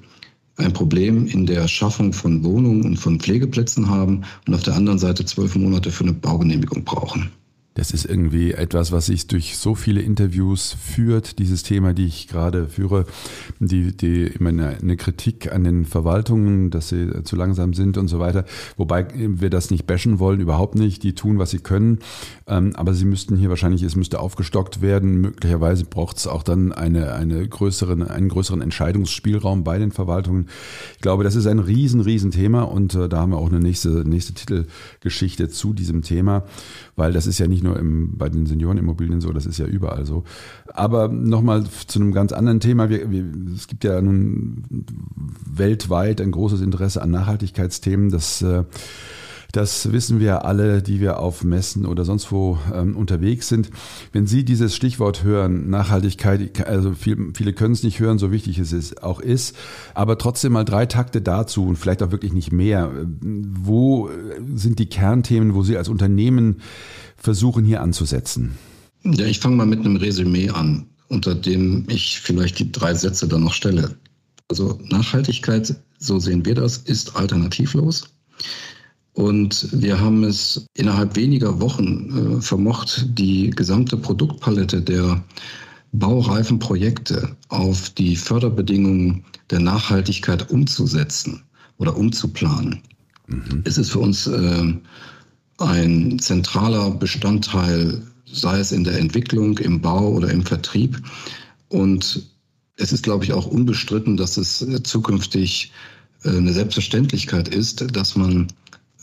ein 0.60 0.72
Problem 0.72 1.26
in 1.26 1.46
der 1.46 1.68
Schaffung 1.68 2.12
von 2.12 2.44
Wohnungen 2.44 2.82
und 2.82 2.96
von 2.96 3.18
Pflegeplätzen 3.20 3.88
haben 3.88 4.22
und 4.46 4.54
auf 4.54 4.62
der 4.62 4.74
anderen 4.74 4.98
Seite 4.98 5.24
zwölf 5.24 5.54
Monate 5.56 5.90
für 5.90 6.04
eine 6.04 6.12
Baugenehmigung 6.12 6.84
brauchen. 6.84 7.30
Das 7.80 7.92
ist 7.92 8.04
irgendwie 8.04 8.52
etwas, 8.52 8.92
was 8.92 9.06
sich 9.06 9.26
durch 9.26 9.56
so 9.56 9.74
viele 9.74 10.02
Interviews 10.02 10.76
führt, 10.78 11.38
dieses 11.38 11.62
Thema, 11.62 11.94
die 11.94 12.04
ich 12.04 12.28
gerade 12.28 12.68
führe, 12.68 13.06
die, 13.58 13.96
die 13.96 14.24
immer 14.24 14.50
eine, 14.50 14.98
Kritik 14.98 15.50
an 15.50 15.64
den 15.64 15.86
Verwaltungen, 15.86 16.68
dass 16.68 16.90
sie 16.90 17.24
zu 17.24 17.36
langsam 17.36 17.72
sind 17.72 17.96
und 17.96 18.08
so 18.08 18.18
weiter. 18.18 18.44
Wobei 18.76 19.06
wir 19.14 19.48
das 19.48 19.70
nicht 19.70 19.86
bashen 19.86 20.18
wollen, 20.18 20.40
überhaupt 20.40 20.74
nicht. 20.74 21.02
Die 21.04 21.14
tun, 21.14 21.38
was 21.38 21.52
sie 21.52 21.60
können. 21.60 22.00
Ähm, 22.46 22.76
aber 22.76 22.92
sie 22.92 23.06
müssten 23.06 23.34
hier 23.34 23.48
wahrscheinlich, 23.48 23.82
es 23.82 23.96
müsste 23.96 24.20
aufgestockt 24.20 24.82
werden. 24.82 25.18
Möglicherweise 25.18 25.86
braucht 25.86 26.18
es 26.18 26.26
auch 26.26 26.42
dann 26.42 26.72
eine, 26.72 27.14
eine 27.14 27.48
größeren, 27.48 28.06
einen 28.06 28.28
größeren 28.28 28.60
Entscheidungsspielraum 28.60 29.64
bei 29.64 29.78
den 29.78 29.90
Verwaltungen. 29.90 30.50
Ich 30.96 31.00
glaube, 31.00 31.24
das 31.24 31.34
ist 31.34 31.46
ein 31.46 31.60
riesen, 31.60 32.02
riesen 32.02 32.30
Thema 32.30 32.64
und 32.64 32.94
äh, 32.94 33.08
da 33.08 33.20
haben 33.20 33.30
wir 33.30 33.38
auch 33.38 33.48
eine 33.48 33.60
nächste, 33.60 34.06
nächste 34.06 34.34
Titelgeschichte 34.34 35.48
zu 35.48 35.72
diesem 35.72 36.02
Thema, 36.02 36.44
weil 37.00 37.14
das 37.14 37.26
ist 37.26 37.38
ja 37.38 37.48
nicht 37.48 37.64
nur 37.64 37.78
im, 37.78 38.18
bei 38.18 38.28
den 38.28 38.44
Seniorenimmobilien 38.44 39.22
so, 39.22 39.32
das 39.32 39.46
ist 39.46 39.58
ja 39.58 39.64
überall 39.64 40.04
so. 40.04 40.24
Aber 40.66 41.08
nochmal 41.08 41.64
zu 41.86 41.98
einem 41.98 42.12
ganz 42.12 42.30
anderen 42.30 42.60
Thema. 42.60 42.90
Wir, 42.90 43.10
wir, 43.10 43.24
es 43.56 43.68
gibt 43.68 43.84
ja 43.84 44.02
nun 44.02 44.84
weltweit 45.50 46.20
ein 46.20 46.30
großes 46.30 46.60
Interesse 46.60 47.00
an 47.00 47.10
Nachhaltigkeitsthemen. 47.10 48.10
Das 48.10 48.42
äh, 48.42 48.64
das 49.52 49.92
wissen 49.92 50.20
wir 50.20 50.44
alle, 50.44 50.82
die 50.82 51.00
wir 51.00 51.18
auf 51.18 51.44
Messen 51.44 51.86
oder 51.86 52.04
sonst 52.04 52.30
wo 52.30 52.58
ähm, 52.72 52.96
unterwegs 52.96 53.48
sind. 53.48 53.70
Wenn 54.12 54.26
Sie 54.26 54.44
dieses 54.44 54.74
Stichwort 54.76 55.24
hören, 55.24 55.70
Nachhaltigkeit, 55.70 56.66
also 56.66 56.92
viel, 56.92 57.32
viele 57.34 57.52
können 57.52 57.74
es 57.74 57.82
nicht 57.82 58.00
hören, 58.00 58.18
so 58.18 58.30
wichtig 58.30 58.58
es 58.58 58.72
ist, 58.72 59.02
auch 59.02 59.20
ist, 59.20 59.56
aber 59.94 60.18
trotzdem 60.18 60.52
mal 60.52 60.64
drei 60.64 60.86
Takte 60.86 61.20
dazu 61.20 61.66
und 61.66 61.76
vielleicht 61.76 62.02
auch 62.02 62.12
wirklich 62.12 62.32
nicht 62.32 62.52
mehr. 62.52 62.90
Wo 63.20 64.10
sind 64.54 64.78
die 64.78 64.86
Kernthemen, 64.86 65.54
wo 65.54 65.62
Sie 65.62 65.76
als 65.76 65.88
Unternehmen 65.88 66.60
versuchen, 67.16 67.64
hier 67.64 67.82
anzusetzen? 67.82 68.56
Ja, 69.04 69.26
ich 69.26 69.40
fange 69.40 69.56
mal 69.56 69.66
mit 69.66 69.80
einem 69.80 69.96
Resümee 69.96 70.50
an, 70.50 70.86
unter 71.08 71.34
dem 71.34 71.86
ich 71.88 72.20
vielleicht 72.20 72.58
die 72.58 72.70
drei 72.70 72.94
Sätze 72.94 73.26
dann 73.26 73.44
noch 73.44 73.54
stelle. 73.54 73.96
Also 74.48 74.78
Nachhaltigkeit, 74.90 75.74
so 75.98 76.18
sehen 76.18 76.44
wir 76.44 76.54
das, 76.54 76.78
ist 76.78 77.16
alternativlos. 77.16 78.08
Und 79.14 79.68
wir 79.72 80.00
haben 80.00 80.24
es 80.24 80.66
innerhalb 80.74 81.16
weniger 81.16 81.60
Wochen 81.60 82.38
äh, 82.38 82.40
vermocht, 82.40 83.06
die 83.18 83.50
gesamte 83.50 83.96
Produktpalette 83.96 84.80
der 84.80 85.22
baureifen 85.92 86.58
Projekte 86.58 87.36
auf 87.48 87.90
die 87.90 88.14
Förderbedingungen 88.14 89.24
der 89.50 89.60
Nachhaltigkeit 89.60 90.50
umzusetzen 90.50 91.42
oder 91.78 91.96
umzuplanen. 91.96 92.80
Mhm. 93.26 93.62
Es 93.64 93.78
ist 93.78 93.90
für 93.90 93.98
uns 93.98 94.26
äh, 94.26 94.74
ein 95.58 96.18
zentraler 96.18 96.90
Bestandteil, 96.92 98.02
sei 98.32 98.60
es 98.60 98.70
in 98.70 98.84
der 98.84 98.98
Entwicklung, 98.98 99.58
im 99.58 99.80
Bau 99.80 100.08
oder 100.10 100.30
im 100.30 100.46
Vertrieb. 100.46 101.02
Und 101.68 102.30
es 102.76 102.92
ist, 102.92 103.02
glaube 103.02 103.24
ich, 103.24 103.32
auch 103.32 103.46
unbestritten, 103.46 104.16
dass 104.16 104.36
es 104.36 104.62
äh, 104.62 104.82
zukünftig 104.82 105.72
äh, 106.24 106.30
eine 106.30 106.52
Selbstverständlichkeit 106.52 107.48
ist, 107.48 107.84
dass 107.96 108.14
man 108.14 108.46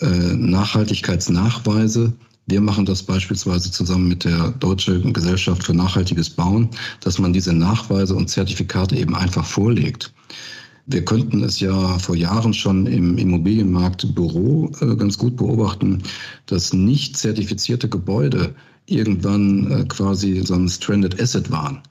Nachhaltigkeitsnachweise. 0.05 2.13
Wir 2.45 2.61
machen 2.61 2.85
das 2.85 3.03
beispielsweise 3.03 3.71
zusammen 3.71 4.07
mit 4.07 4.23
der 4.23 4.51
Deutschen 4.51 5.11
Gesellschaft 5.11 5.63
für 5.63 5.73
nachhaltiges 5.73 6.29
Bauen, 6.29 6.69
dass 7.01 7.19
man 7.19 7.33
diese 7.33 7.53
Nachweise 7.53 8.15
und 8.15 8.29
Zertifikate 8.29 8.95
eben 8.95 9.15
einfach 9.15 9.45
vorlegt. 9.45 10.13
Wir 10.85 11.03
könnten 11.03 11.43
es 11.43 11.59
ja 11.59 11.99
vor 11.99 12.15
Jahren 12.15 12.53
schon 12.53 12.85
im 12.85 13.17
Immobilienmarkt 13.17 14.15
Büro 14.15 14.71
äh, 14.79 14.95
ganz 14.95 15.17
gut 15.17 15.35
beobachten, 15.35 16.03
dass 16.45 16.71
nicht 16.71 17.17
zertifizierte 17.17 17.89
Gebäude 17.89 18.55
irgendwann 18.85 19.69
äh, 19.69 19.83
quasi 19.83 20.41
so 20.45 20.53
ein 20.53 20.69
Stranded 20.69 21.21
Asset 21.21 21.51
waren. 21.51 21.81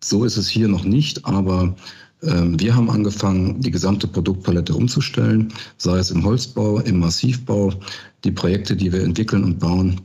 So 0.00 0.24
ist 0.24 0.36
es 0.36 0.48
hier 0.48 0.68
noch 0.68 0.84
nicht, 0.84 1.24
aber 1.24 1.74
wir 2.22 2.74
haben 2.74 2.90
angefangen, 2.90 3.60
die 3.60 3.70
gesamte 3.70 4.08
Produktpalette 4.08 4.74
umzustellen, 4.74 5.52
sei 5.76 5.98
es 5.98 6.10
im 6.10 6.24
Holzbau, 6.24 6.80
im 6.80 7.00
Massivbau. 7.00 7.72
Die 8.24 8.32
Projekte, 8.32 8.74
die 8.74 8.92
wir 8.92 9.02
entwickeln 9.02 9.44
und 9.44 9.58
bauen, 9.58 10.00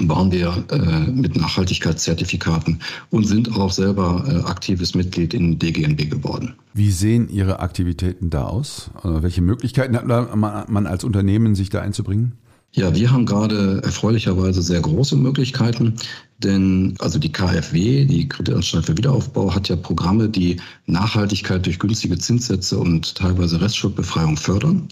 bauen 0.00 0.32
wir 0.32 0.64
äh, 0.70 1.10
mit 1.10 1.36
Nachhaltigkeitszertifikaten 1.36 2.80
und 3.10 3.26
sind 3.26 3.54
auch 3.54 3.70
selber 3.70 4.24
äh, 4.26 4.48
aktives 4.48 4.94
Mitglied 4.94 5.34
in 5.34 5.58
DGNB 5.58 6.10
geworden. 6.10 6.54
Wie 6.72 6.90
sehen 6.90 7.28
Ihre 7.28 7.60
Aktivitäten 7.60 8.30
da 8.30 8.44
aus? 8.44 8.90
Also 9.02 9.22
welche 9.22 9.42
Möglichkeiten 9.42 9.96
hat 9.96 10.06
man 10.06 10.86
als 10.86 11.04
Unternehmen, 11.04 11.54
sich 11.54 11.68
da 11.68 11.80
einzubringen? 11.80 12.32
Ja, 12.74 12.94
wir 12.94 13.10
haben 13.10 13.26
gerade 13.26 13.82
erfreulicherweise 13.84 14.62
sehr 14.62 14.80
große 14.80 15.14
Möglichkeiten, 15.16 15.96
denn 16.44 16.94
also 16.98 17.18
die 17.18 17.32
KfW, 17.32 18.04
die 18.04 18.28
Kreditanstalt 18.28 18.86
für 18.86 18.96
Wiederaufbau, 18.96 19.54
hat 19.54 19.68
ja 19.68 19.76
Programme, 19.76 20.28
die 20.28 20.56
Nachhaltigkeit 20.86 21.64
durch 21.66 21.78
günstige 21.78 22.18
Zinssätze 22.18 22.78
und 22.78 23.14
teilweise 23.14 23.60
Restschuldbefreiung 23.60 24.36
fördern 24.36 24.88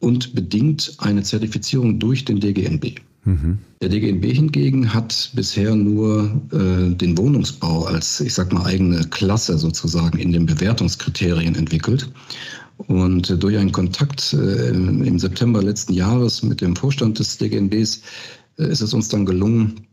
und 0.00 0.34
bedingt 0.34 0.94
eine 0.98 1.22
Zertifizierung 1.22 1.98
durch 1.98 2.24
den 2.24 2.40
DGNB. 2.40 3.00
Mhm. 3.24 3.58
Der 3.82 3.90
DGNB 3.90 4.24
hingegen 4.26 4.94
hat 4.94 5.30
bisher 5.34 5.74
nur 5.74 6.40
äh, 6.52 6.94
den 6.94 7.18
Wohnungsbau 7.18 7.84
als, 7.84 8.20
ich 8.20 8.34
sag 8.34 8.52
mal, 8.52 8.64
eigene 8.64 9.04
Klasse 9.08 9.58
sozusagen 9.58 10.18
in 10.18 10.32
den 10.32 10.46
Bewertungskriterien 10.46 11.54
entwickelt. 11.54 12.10
Und 12.86 13.42
durch 13.42 13.58
einen 13.58 13.72
Kontakt 13.72 14.32
äh, 14.32 14.70
im 14.70 15.18
September 15.18 15.62
letzten 15.62 15.92
Jahres 15.92 16.42
mit 16.42 16.62
dem 16.62 16.74
Vorstand 16.74 17.18
des 17.18 17.36
DGNBs 17.36 18.02
äh, 18.58 18.70
ist 18.70 18.80
es 18.80 18.94
uns 18.94 19.08
dann 19.08 19.26
gelungen, 19.26 19.74
äh, 19.76 19.89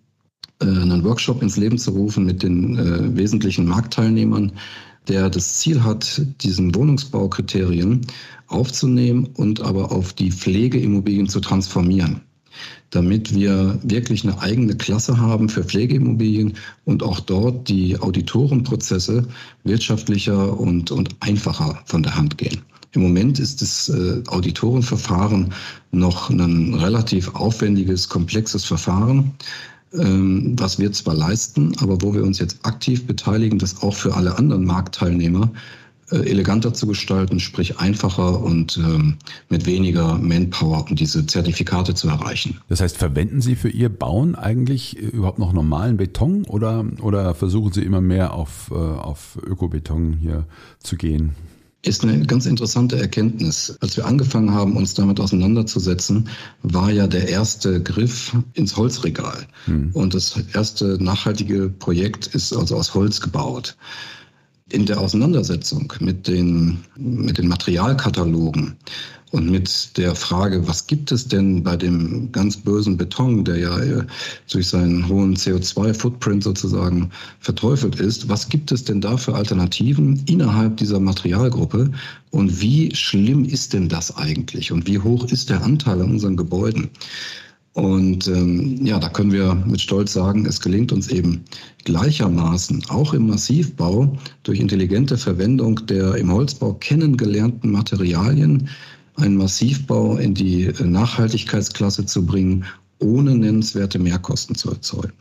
einen 0.60 1.04
Workshop 1.04 1.42
ins 1.42 1.58
Leben 1.58 1.78
zu 1.78 1.92
rufen 1.92 2.26
mit 2.26 2.44
den 2.44 3.16
wesentlichen 3.16 3.66
Marktteilnehmern, 3.68 4.54
der 5.08 5.30
das 5.30 5.60
Ziel 5.60 5.84
hat, 5.84 6.22
diesen 6.42 6.74
Wohnungsbaukriterien 6.74 8.02
aufzunehmen 8.48 9.28
und 9.36 9.62
aber 9.62 9.92
auf 9.92 10.14
die 10.14 10.32
Pflegeimmobilien 10.32 11.30
zu 11.30 11.40
transformieren 11.40 12.22
damit 12.90 13.36
wir 13.36 13.80
wirklich 13.84 14.24
eine 14.24 14.40
eigene 14.40 14.76
Klasse 14.76 15.18
haben 15.18 15.50
für 15.50 15.64
Pflegeimmobilien 15.64 16.54
und 16.86 17.04
auch 17.04 17.20
dort 17.20 17.68
die 17.68 18.00
Auditorenprozesse 18.00 19.28
wirtschaftlicher 19.64 20.58
und, 20.58 20.92
und 20.92 21.16
einfacher 21.20 21.82
von 21.86 22.04
der 22.04 22.16
Hand 22.16 22.38
gehen. 22.38 22.62
Im 22.94 23.02
Moment 23.02 23.40
ist 23.40 23.62
das 23.62 23.90
äh, 23.90 24.24
Auditorenverfahren 24.28 25.54
noch 25.92 26.30
ein 26.30 26.74
relativ 26.74 27.36
aufwendiges, 27.36 28.08
komplexes 28.08 28.64
Verfahren, 28.64 29.34
was 29.92 30.80
wir 30.80 30.92
zwar 30.92 31.14
leisten, 31.14 31.74
aber 31.80 32.02
wo 32.02 32.14
wir 32.14 32.24
uns 32.24 32.40
jetzt 32.40 32.60
aktiv 32.64 33.08
beteiligen, 33.08 33.58
das 33.58 33.82
auch 33.82 33.96
für 33.96 34.16
alle 34.16 34.38
anderen 34.38 34.66
Marktteilnehmer 34.66 35.52
äh, 36.10 36.20
eleganter 36.20 36.74
zu 36.74 36.88
gestalten, 36.88 37.42
sprich 37.42 37.80
einfacher 37.80 38.42
und 38.42 38.78
ähm, 38.78 39.18
mit 39.50 39.66
weniger 39.66 40.18
Manpower, 40.18 40.86
um 40.90 40.96
diese 40.96 41.26
Zertifikate 41.26 41.96
zu 41.96 42.08
erreichen. 42.08 42.62
Das 42.70 42.80
heißt, 42.80 42.96
verwenden 42.96 43.42
Sie 43.42 43.58
für 43.58 43.68
Ihr 43.68 43.90
Bauen 43.90 44.36
eigentlich 44.36 44.98
äh, 44.98 45.02
überhaupt 45.02 45.38
noch 45.38 45.52
normalen 45.52 45.98
Beton 45.98 46.46
oder, 46.46 46.86
oder 47.02 47.36
versuchen 47.36 47.74
Sie 47.74 47.82
immer 47.82 48.00
mehr 48.00 48.34
auf, 48.34 48.72
äh, 48.72 48.76
auf 48.76 49.38
Ökobeton 49.46 50.14
hier 50.14 50.46
zu 50.80 50.96
gehen? 50.96 51.36
Ist 51.88 52.04
eine 52.04 52.26
ganz 52.26 52.46
interessante 52.46 53.00
Erkenntnis. 53.00 53.78
Als 53.80 53.96
wir 53.96 54.06
angefangen 54.06 54.52
haben, 54.52 54.76
uns 54.76 54.94
damit 54.94 55.22
auseinanderzusetzen, 55.22 56.28
war 56.62 56.92
ja 56.92 57.08
der 57.08 57.30
erste 57.30 57.82
Griff 57.82 58.36
ins 58.54 58.76
Holzregal. 58.76 59.48
Hm. 59.66 59.92
Und 59.94 60.14
das 60.14 60.36
erste 60.54 61.02
nachhaltige 61.02 61.70
Projekt 61.70 62.28
ist 62.28 62.52
also 62.52 62.76
aus 62.76 62.94
Holz 62.94 63.22
gebaut 63.22 63.78
in 64.70 64.86
der 64.86 65.00
Auseinandersetzung 65.00 65.94
mit 66.02 66.28
den, 66.28 66.80
mit 66.98 67.38
den 67.38 67.48
Materialkatalogen 67.48 68.76
und 69.32 69.50
mit 69.50 69.98
der 69.98 70.16
Frage, 70.16 70.68
was 70.68 70.88
gibt 70.88 71.12
es 71.12 71.28
denn 71.28 71.62
bei 71.62 71.76
dem 71.76 72.32
ganz 72.32 72.56
bösen 72.56 72.96
Beton, 72.96 73.44
der 73.44 73.58
ja 73.58 73.80
äh, 73.80 74.04
durch 74.50 74.70
seinen 74.70 75.08
hohen 75.10 75.36
CO2-Footprint 75.36 76.44
sozusagen 76.44 77.10
verteufelt 77.40 78.00
ist, 78.00 78.30
was 78.30 78.48
gibt 78.48 78.72
es 78.72 78.86
denn 78.86 79.02
da 79.02 79.18
für 79.18 79.36
Alternativen 79.36 80.24
innerhalb 80.28 80.78
dieser 80.78 81.00
Materialgruppe 81.00 81.92
und 82.32 82.62
wie 82.62 82.94
schlimm 82.96 83.44
ist 83.44 83.74
denn 83.74 83.90
das 83.90 84.16
eigentlich 84.16 84.72
und 84.72 84.88
wie 84.88 85.00
hoch 85.00 85.26
ist 85.26 85.50
der 85.50 85.62
Anteil 85.62 86.02
an 86.02 86.12
unseren 86.12 86.38
Gebäuden? 86.38 86.90
Und 87.74 88.28
ähm, 88.28 88.84
ja, 88.84 88.98
da 88.98 89.08
können 89.08 89.32
wir 89.32 89.54
mit 89.54 89.80
Stolz 89.80 90.14
sagen, 90.14 90.48
es 90.48 90.60
gelingt 90.60 90.92
uns 90.92 91.10
eben 91.10 91.44
gleichermaßen 91.84 92.84
auch 92.90 93.14
im 93.14 93.28
Massivbau 93.28 94.18
durch 94.42 94.60
intelligente 94.60 95.16
Verwendung 95.16 95.86
der 95.86 96.16
im 96.16 96.32
Holzbau 96.32 96.74
kennengelernten 96.74 97.72
Materialien 97.72 98.68
einen 99.18 99.36
Massivbau 99.36 100.18
in 100.18 100.34
die 100.34 100.66
äh, 100.66 100.84
Nachhaltigkeitsklasse 100.84 102.06
zu 102.06 102.26
bringen, 102.26 102.66
ohne 103.00 103.36
nennenswerte 103.36 104.00
Mehrkosten 104.00 104.56
zu 104.56 104.72
erzeugen. 104.72 105.14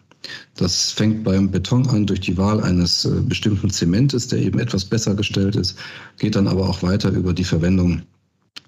Das 0.57 0.91
fängt 0.91 1.25
beim 1.25 1.51
Beton 1.51 1.87
an 1.89 2.07
durch 2.07 2.21
die 2.21 2.37
Wahl 2.37 2.63
eines 2.63 3.05
äh, 3.05 3.21
bestimmten 3.21 3.71
Zementes, 3.71 4.29
der 4.29 4.41
eben 4.41 4.59
etwas 4.59 4.85
besser 4.85 5.15
gestellt 5.15 5.57
ist, 5.57 5.77
geht 6.19 6.37
dann 6.37 6.49
aber 6.49 6.69
auch 6.69 6.83
weiter 6.83 7.11
über 7.11 7.33
die 7.33 7.45
Verwendung 7.45 8.03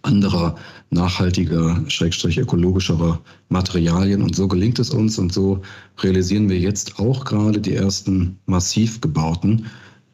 anderer 0.03 0.55
nachhaltiger, 0.91 1.83
schrägstrich 1.89 2.39
ökologischerer 2.39 3.21
Materialien. 3.49 4.23
Und 4.23 4.37
so 4.37 4.47
gelingt 4.47 4.79
es 4.79 4.91
uns 4.91 5.19
und 5.19 5.33
so 5.33 5.61
realisieren 5.99 6.49
wir 6.49 6.59
jetzt 6.59 6.99
auch 6.99 7.25
gerade 7.25 7.61
die 7.61 7.75
ersten 7.75 8.39
massiv 8.47 9.01
gebauten 9.01 9.67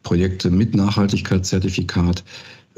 Projekte 0.03 0.51
mit 0.51 0.75
Nachhaltigkeitszertifikat, 0.75 2.23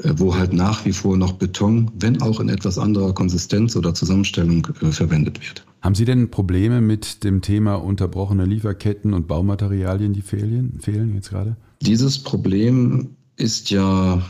wo 0.04 0.34
halt 0.34 0.52
nach 0.52 0.84
wie 0.84 0.92
vor 0.92 1.16
noch 1.16 1.32
Beton, 1.32 1.90
wenn 1.98 2.22
auch 2.22 2.40
in 2.40 2.48
etwas 2.48 2.78
anderer 2.78 3.12
Konsistenz 3.12 3.74
oder 3.76 3.94
Zusammenstellung 3.94 4.66
äh, 4.80 4.92
verwendet 4.92 5.40
wird. 5.40 5.64
Haben 5.80 5.94
Sie 5.94 6.04
denn 6.04 6.30
Probleme 6.30 6.80
mit 6.80 7.24
dem 7.24 7.42
Thema 7.42 7.74
unterbrochene 7.76 8.44
Lieferketten 8.44 9.14
und 9.14 9.28
Baumaterialien, 9.28 10.12
die 10.12 10.22
fehlen, 10.22 10.78
fehlen 10.80 11.14
jetzt 11.14 11.30
gerade? 11.30 11.56
Dieses 11.82 12.18
Problem 12.18 13.10
ist 13.36 13.70
ja 13.70 14.22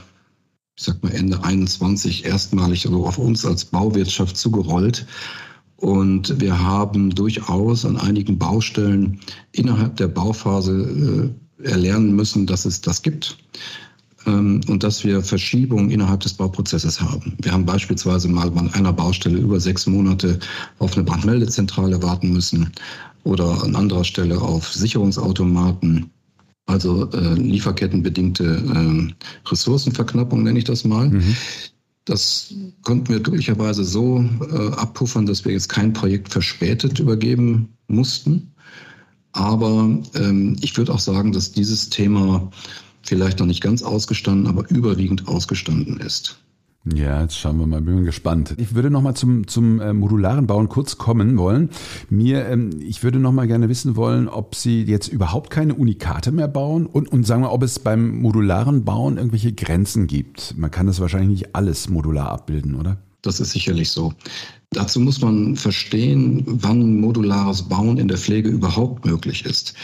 ich 0.79 0.85
sag 0.85 1.03
mal 1.03 1.13
Ende 1.13 1.43
21 1.43 2.25
erstmalig 2.25 2.83
so 2.83 3.05
auf 3.05 3.19
uns 3.19 3.45
als 3.45 3.65
Bauwirtschaft 3.65 4.37
zugerollt. 4.37 5.07
Und 5.75 6.41
wir 6.41 6.61
haben 6.63 7.11
durchaus 7.11 7.85
an 7.85 7.97
einigen 7.97 8.39
Baustellen 8.39 9.19
innerhalb 9.51 9.97
der 9.97 10.07
Bauphase 10.07 11.35
äh, 11.59 11.69
erlernen 11.69 12.15
müssen, 12.15 12.47
dass 12.47 12.65
es 12.65 12.81
das 12.81 13.03
gibt 13.03 13.39
und 14.27 14.83
dass 14.83 15.05
wir 15.05 15.23
Verschiebungen 15.23 15.91
innerhalb 15.91 16.21
des 16.21 16.35
Bauprozesses 16.35 17.01
haben. 17.01 17.35
Wir 17.41 17.53
haben 17.53 17.65
beispielsweise 17.65 18.29
mal 18.29 18.49
an 18.59 18.73
einer 18.75 18.93
Baustelle 18.93 19.39
über 19.39 19.61
sechs 19.61 19.87
Monate 19.87 20.39
auf 20.81 20.95
eine 20.95 21.05
Brandmeldezentrale 21.05 22.03
warten 22.03 22.33
müssen 22.33 22.71
oder 23.25 23.63
an 23.63 23.77
anderer 23.77 24.05
Stelle 24.05 24.41
auf 24.41 24.73
Sicherungsautomaten 24.73 26.11
also 26.69 27.11
äh, 27.13 27.35
lieferkettenbedingte 27.35 28.45
äh, 28.45 29.49
Ressourcenverknappung 29.49 30.43
nenne 30.43 30.59
ich 30.59 30.67
das 30.67 30.85
mal. 30.85 31.09
Mhm. 31.09 31.35
Das 32.05 32.55
konnten 32.83 33.09
wir 33.09 33.21
glücklicherweise 33.21 33.85
so 33.85 34.23
äh, 34.51 34.73
abpuffern, 34.75 35.25
dass 35.25 35.45
wir 35.45 35.53
jetzt 35.53 35.71
kein 35.71 35.95
Projekt 35.95 36.31
verspätet 36.31 36.99
übergeben 36.99 37.71
mussten. 37.87 38.53
Aber 39.33 39.99
ähm, 40.15 40.57
ich 40.61 40.77
würde 40.77 40.93
auch 40.93 40.99
sagen, 40.99 41.33
dass 41.33 41.53
dieses 41.53 41.89
Thema 41.89 42.51
vielleicht 43.09 43.41
noch 43.41 43.47
nicht 43.47 43.63
ganz 43.63 43.83
ausgestanden, 43.83 44.47
aber 44.47 44.69
überwiegend 44.71 45.29
ausgestanden 45.29 45.99
ist. 45.99 46.39
Ja, 46.95 47.23
jetzt 47.23 47.37
schauen 47.37 47.59
wir 47.59 47.67
mal, 47.67 47.83
bin 47.83 48.05
gespannt. 48.05 48.55
Ich 48.57 48.75
würde 48.75 48.89
noch 48.91 49.03
mal 49.03 49.15
zum, 49.15 49.47
zum 49.47 49.81
äh, 49.81 49.93
modularen 49.93 50.47
Bauen 50.47 50.69
kurz 50.69 50.97
kommen 50.97 51.37
wollen. 51.37 51.71
Mir, 52.09 52.47
ähm, 52.47 52.71
ich 52.81 53.03
würde 53.03 53.19
noch 53.19 53.33
mal 53.33 53.47
gerne 53.47 53.69
wissen 53.69 53.97
wollen, 53.97 54.29
ob 54.29 54.55
Sie 54.55 54.85
jetzt 54.85 55.09
überhaupt 55.09 55.51
keine 55.51 55.75
Unikate 55.75 56.33
mehr 56.33 56.49
bauen 56.49 56.87
und, 56.87 57.11
und 57.11 57.27
sagen 57.27 57.43
wir, 57.43 57.53
ob 57.53 57.63
es 57.63 57.79
beim 57.79 58.21
modularen 58.21 58.85
Bauen 58.85 59.17
irgendwelche 59.17 59.53
Grenzen 59.53 60.07
gibt. 60.07 60.57
Man 60.57 60.71
kann 60.71 60.87
das 60.87 61.01
wahrscheinlich 61.01 61.41
nicht 61.41 61.55
alles 61.55 61.89
modular 61.89 62.31
abbilden, 62.31 62.75
oder? 62.75 62.99
Das 63.23 63.41
ist 63.41 63.51
sicherlich 63.51 63.91
so. 63.91 64.15
Dazu 64.71 65.01
muss 65.01 65.21
man 65.21 65.57
verstehen, 65.57 66.45
wann 66.47 67.01
modulares 67.01 67.63
Bauen 67.63 67.99
in 67.99 68.09
der 68.09 68.19
Pflege 68.19 68.49
überhaupt 68.49 69.05
möglich 69.05 69.45
ist. 69.45 69.75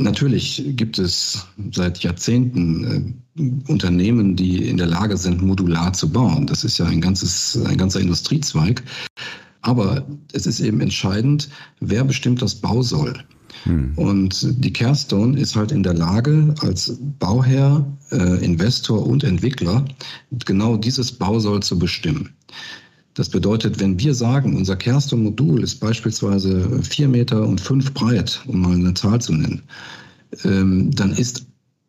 Natürlich 0.00 0.62
gibt 0.76 1.00
es 1.00 1.44
seit 1.72 1.98
Jahrzehnten 2.04 3.16
äh, 3.36 3.70
Unternehmen, 3.70 4.36
die 4.36 4.68
in 4.68 4.76
der 4.76 4.86
Lage 4.86 5.16
sind, 5.16 5.42
modular 5.42 5.92
zu 5.92 6.08
bauen. 6.08 6.46
Das 6.46 6.62
ist 6.62 6.78
ja 6.78 6.86
ein, 6.86 7.00
ganzes, 7.00 7.58
ein 7.66 7.76
ganzer 7.76 8.00
Industriezweig. 8.00 8.84
Aber 9.60 10.06
es 10.32 10.46
ist 10.46 10.60
eben 10.60 10.80
entscheidend, 10.80 11.48
wer 11.80 12.04
bestimmt 12.04 12.40
das 12.42 12.54
Bausoll. 12.54 13.12
Hm. 13.64 13.92
Und 13.96 14.64
die 14.64 14.72
Carestone 14.72 15.36
ist 15.36 15.56
halt 15.56 15.72
in 15.72 15.82
der 15.82 15.94
Lage, 15.94 16.54
als 16.60 16.96
Bauherr, 17.18 17.84
äh, 18.12 18.44
Investor 18.44 19.04
und 19.04 19.24
Entwickler 19.24 19.84
genau 20.46 20.76
dieses 20.76 21.10
Bausoll 21.10 21.60
zu 21.60 21.76
bestimmen. 21.76 22.36
Das 23.18 23.28
bedeutet, 23.28 23.80
wenn 23.80 23.98
wir 23.98 24.14
sagen, 24.14 24.56
unser 24.56 24.76
Kerstin-Modul 24.76 25.64
ist 25.64 25.80
beispielsweise 25.80 26.80
vier 26.84 27.08
Meter 27.08 27.48
und 27.48 27.60
fünf 27.60 27.92
breit, 27.92 28.40
um 28.46 28.60
mal 28.60 28.74
eine 28.74 28.94
Zahl 28.94 29.20
zu 29.20 29.32
nennen, 29.32 29.62
ähm, 30.44 30.92
dann 30.92 31.10
ist 31.10 31.44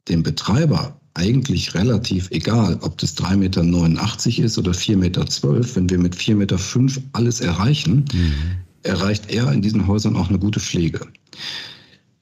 dem 0.07 0.23
Betreiber 0.23 0.99
eigentlich 1.13 1.75
relativ 1.75 2.31
egal, 2.31 2.79
ob 2.81 2.97
das 2.97 3.15
3,89 3.15 3.35
Meter 3.37 4.43
ist 4.43 4.57
oder 4.57 4.71
4,12 4.71 4.95
Meter. 4.95 5.75
Wenn 5.75 5.89
wir 5.91 5.99
mit 5.99 6.15
4,5 6.15 6.35
Meter 6.35 6.57
fünf 6.57 6.99
alles 7.13 7.41
erreichen, 7.41 8.05
mhm. 8.11 8.33
erreicht 8.81 9.31
er 9.31 9.51
in 9.51 9.61
diesen 9.61 9.85
Häusern 9.85 10.15
auch 10.15 10.29
eine 10.29 10.39
gute 10.39 10.59
Pflege. 10.59 11.01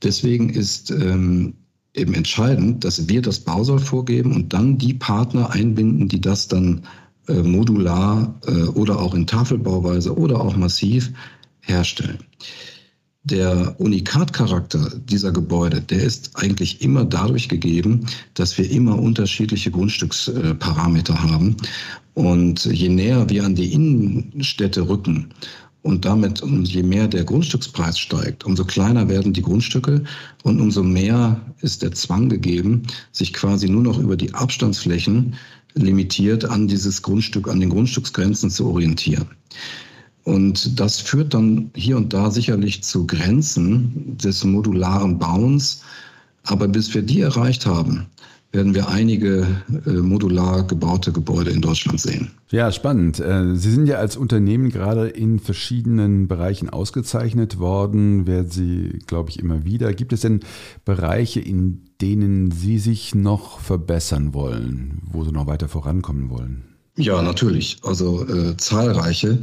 Deswegen 0.04 0.50
ist 0.50 0.92
ähm, 0.92 1.54
eben 1.94 2.14
entscheidend, 2.14 2.84
dass 2.84 3.08
wir 3.08 3.22
das 3.22 3.40
Bausoll 3.40 3.80
vorgeben 3.80 4.36
und 4.36 4.52
dann 4.52 4.78
die 4.78 4.96
Partner 4.96 5.52
einbinden, 5.52 6.10
die 6.10 6.20
das 6.20 6.50
dann 6.50 6.82
modular 7.34 8.34
äh, 8.48 8.64
oder 8.70 9.00
auch 9.00 9.14
in 9.14 9.28
Tafelbauweise 9.28 10.18
oder 10.18 10.42
auch 10.42 10.56
massiv 10.56 11.12
herstellen. 11.62 12.20
Der 13.24 13.76
Unikatcharakter 13.78 14.90
dieser 15.04 15.34
Gebäude, 15.34 15.82
der 15.82 16.02
ist 16.02 16.32
eigentlich 16.36 16.82
immer 16.82 17.04
dadurch 17.04 17.50
gegeben, 17.50 18.06
dass 18.36 18.58
wir 18.58 18.72
immer 18.72 18.98
unterschiedliche 18.98 19.70
Grundstücksparameter 19.70 21.22
haben. 21.22 21.58
Und 22.14 22.64
je 22.64 22.88
näher 22.88 23.30
wir 23.30 23.44
an 23.44 23.54
die 23.54 23.74
Innenstädte 23.74 24.88
rücken 24.88 25.34
und 25.82 26.06
damit 26.06 26.42
je 26.64 26.84
mehr 26.84 27.08
der 27.08 27.26
Grundstückspreis 27.26 28.00
steigt, 28.00 28.46
umso 28.46 28.64
kleiner 28.64 29.10
werden 29.10 29.34
die 29.34 29.42
Grundstücke 29.42 30.04
und 30.44 30.60
umso 30.60 30.84
mehr 30.84 31.40
ist 31.62 31.82
der 31.82 31.92
Zwang 31.92 32.30
gegeben, 32.30 32.84
sich 33.12 33.34
quasi 33.34 33.70
nur 33.70 33.84
noch 33.84 34.00
über 34.00 34.16
die 34.16 34.34
Abstandsflächen 34.34 35.36
limitiert 35.82 36.46
an 36.46 36.68
dieses 36.68 37.02
Grundstück, 37.02 37.48
an 37.48 37.60
den 37.60 37.70
Grundstücksgrenzen 37.70 38.50
zu 38.50 38.68
orientieren. 38.70 39.28
Und 40.24 40.80
das 40.80 41.00
führt 41.00 41.34
dann 41.34 41.72
hier 41.74 41.96
und 41.96 42.14
da 42.14 42.32
sicherlich 42.32 42.84
zu 42.84 43.08
Grenzen 43.08 44.18
des 44.18 44.44
modularen 44.44 45.18
Bauens. 45.18 45.84
Aber 46.44 46.68
bis 46.68 46.94
wir 46.94 47.02
die 47.02 47.22
erreicht 47.22 47.66
haben, 47.66 48.08
werden 48.52 48.74
wir 48.74 48.88
einige 48.88 49.46
äh, 49.86 49.92
modular 49.92 50.66
gebaute 50.66 51.12
Gebäude 51.12 51.52
in 51.52 51.62
Deutschland 51.62 52.00
sehen. 52.00 52.32
Ja, 52.50 52.72
spannend. 52.72 53.20
Äh, 53.20 53.56
Sie 53.56 53.72
sind 53.72 53.88
ja 53.88 53.98
als 53.98 54.16
Unternehmen 54.16 54.70
gerade 54.70 55.10
in 55.10 55.40
verschiedenen 55.40 56.28
Bereichen 56.28 56.70
ausgezeichnet 56.70 57.60
worden, 57.60 58.26
werden 58.26 58.50
Sie, 58.50 59.00
glaube 59.06 59.30
ich, 59.30 59.40
immer 59.40 59.66
wieder. 59.66 59.94
Gibt 59.94 60.14
es 60.14 60.22
denn 60.22 60.40
Bereiche, 60.86 61.42
in 61.42 61.82
denen 62.02 62.52
Sie 62.52 62.80
sich 62.80 63.14
noch 63.14 63.60
verbessern 63.60 64.34
wollen, 64.34 65.02
wo 65.12 65.24
Sie 65.24 65.32
noch 65.32 65.48
weiter 65.48 65.68
vorankommen 65.68 66.30
wollen? 66.30 66.64
Ja, 66.96 67.22
natürlich. 67.22 67.78
Also 67.84 68.26
äh, 68.28 68.56
zahlreiche. 68.58 69.40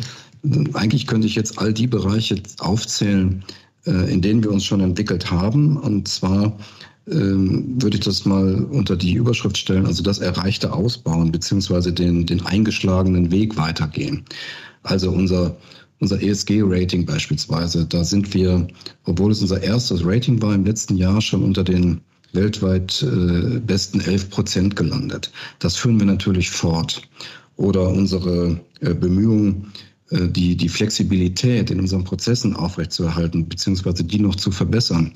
Eigentlich 0.72 1.06
könnte 1.06 1.26
ich 1.26 1.34
jetzt 1.34 1.58
all 1.58 1.72
die 1.72 1.86
Bereiche 1.86 2.36
aufzählen, 2.58 3.42
äh, 3.42 3.63
in 3.84 4.22
denen 4.22 4.42
wir 4.42 4.50
uns 4.50 4.64
schon 4.64 4.80
entwickelt 4.80 5.30
haben. 5.30 5.76
Und 5.76 6.08
zwar 6.08 6.56
ähm, 7.10 7.82
würde 7.82 7.98
ich 7.98 8.04
das 8.04 8.24
mal 8.24 8.64
unter 8.64 8.96
die 8.96 9.14
Überschrift 9.14 9.58
stellen, 9.58 9.86
also 9.86 10.02
das 10.02 10.18
Erreichte 10.18 10.72
ausbauen, 10.72 11.30
beziehungsweise 11.30 11.92
den, 11.92 12.24
den 12.26 12.44
eingeschlagenen 12.46 13.30
Weg 13.30 13.56
weitergehen. 13.56 14.24
Also 14.84 15.10
unser, 15.10 15.56
unser 16.00 16.22
ESG-Rating 16.22 17.04
beispielsweise, 17.04 17.84
da 17.86 18.04
sind 18.04 18.32
wir, 18.32 18.66
obwohl 19.04 19.32
es 19.32 19.42
unser 19.42 19.62
erstes 19.62 20.04
Rating 20.04 20.40
war 20.40 20.54
im 20.54 20.64
letzten 20.64 20.96
Jahr, 20.96 21.20
schon 21.20 21.42
unter 21.42 21.64
den 21.64 22.00
weltweit 22.32 23.02
äh, 23.02 23.60
besten 23.60 24.00
11 24.00 24.30
Prozent 24.30 24.76
gelandet. 24.76 25.30
Das 25.58 25.76
führen 25.76 25.98
wir 25.98 26.06
natürlich 26.06 26.50
fort 26.50 27.02
oder 27.56 27.88
unsere 27.88 28.58
äh, 28.80 28.94
Bemühungen, 28.94 29.66
äh, 29.66 29.93
die, 30.10 30.56
die 30.56 30.68
Flexibilität 30.68 31.70
in 31.70 31.80
unseren 31.80 32.04
Prozessen 32.04 32.54
aufrechtzuerhalten, 32.54 33.48
beziehungsweise 33.48 34.04
die 34.04 34.20
noch 34.20 34.34
zu 34.36 34.50
verbessern. 34.50 35.14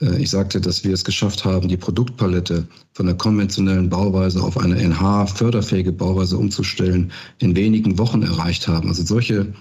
Äh, 0.00 0.22
ich 0.22 0.30
sagte, 0.30 0.60
dass 0.60 0.84
wir 0.84 0.94
es 0.94 1.04
geschafft 1.04 1.44
haben, 1.44 1.68
die 1.68 1.76
Produktpalette 1.76 2.66
von 2.92 3.06
der 3.06 3.14
konventionellen 3.16 3.88
Bauweise 3.88 4.42
auf 4.42 4.58
eine 4.58 4.76
NH-förderfähige 4.76 5.92
Bauweise 5.92 6.36
umzustellen, 6.36 7.12
in 7.38 7.56
wenigen 7.56 7.98
Wochen 7.98 8.22
erreicht 8.22 8.68
haben. 8.68 8.88
Also 8.88 9.04
solche, 9.04 9.52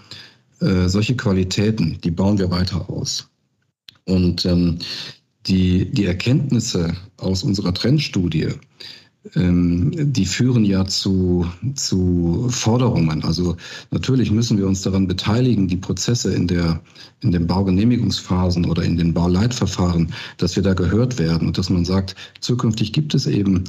äh, 0.61 0.87
solche 0.87 1.15
Qualitäten, 1.15 1.99
die 2.03 2.11
bauen 2.11 2.37
wir 2.37 2.51
weiter 2.51 2.89
aus. 2.89 3.29
Und 4.05 4.45
ähm, 4.45 4.79
die, 5.45 5.89
die 5.89 6.05
Erkenntnisse 6.05 6.93
aus 7.17 7.43
unserer 7.43 7.73
Trendstudie, 7.73 8.49
die 9.35 10.25
führen 10.25 10.63
ja 10.63 10.85
zu, 10.85 11.45
zu 11.75 12.47
Forderungen. 12.49 13.23
Also 13.23 13.57
natürlich 13.91 14.31
müssen 14.31 14.57
wir 14.57 14.67
uns 14.67 14.81
daran 14.81 15.07
beteiligen, 15.07 15.67
die 15.67 15.77
Prozesse 15.77 16.33
in, 16.33 16.47
der, 16.47 16.79
in 17.21 17.31
den 17.31 17.47
Baugenehmigungsphasen 17.47 18.65
oder 18.65 18.83
in 18.83 18.97
den 18.97 19.13
Bauleitverfahren, 19.13 20.13
dass 20.37 20.55
wir 20.55 20.63
da 20.63 20.73
gehört 20.73 21.19
werden 21.19 21.47
und 21.47 21.57
dass 21.57 21.69
man 21.69 21.85
sagt, 21.85 22.15
zukünftig 22.39 22.93
gibt 22.93 23.13
es 23.13 23.25
eben 23.25 23.63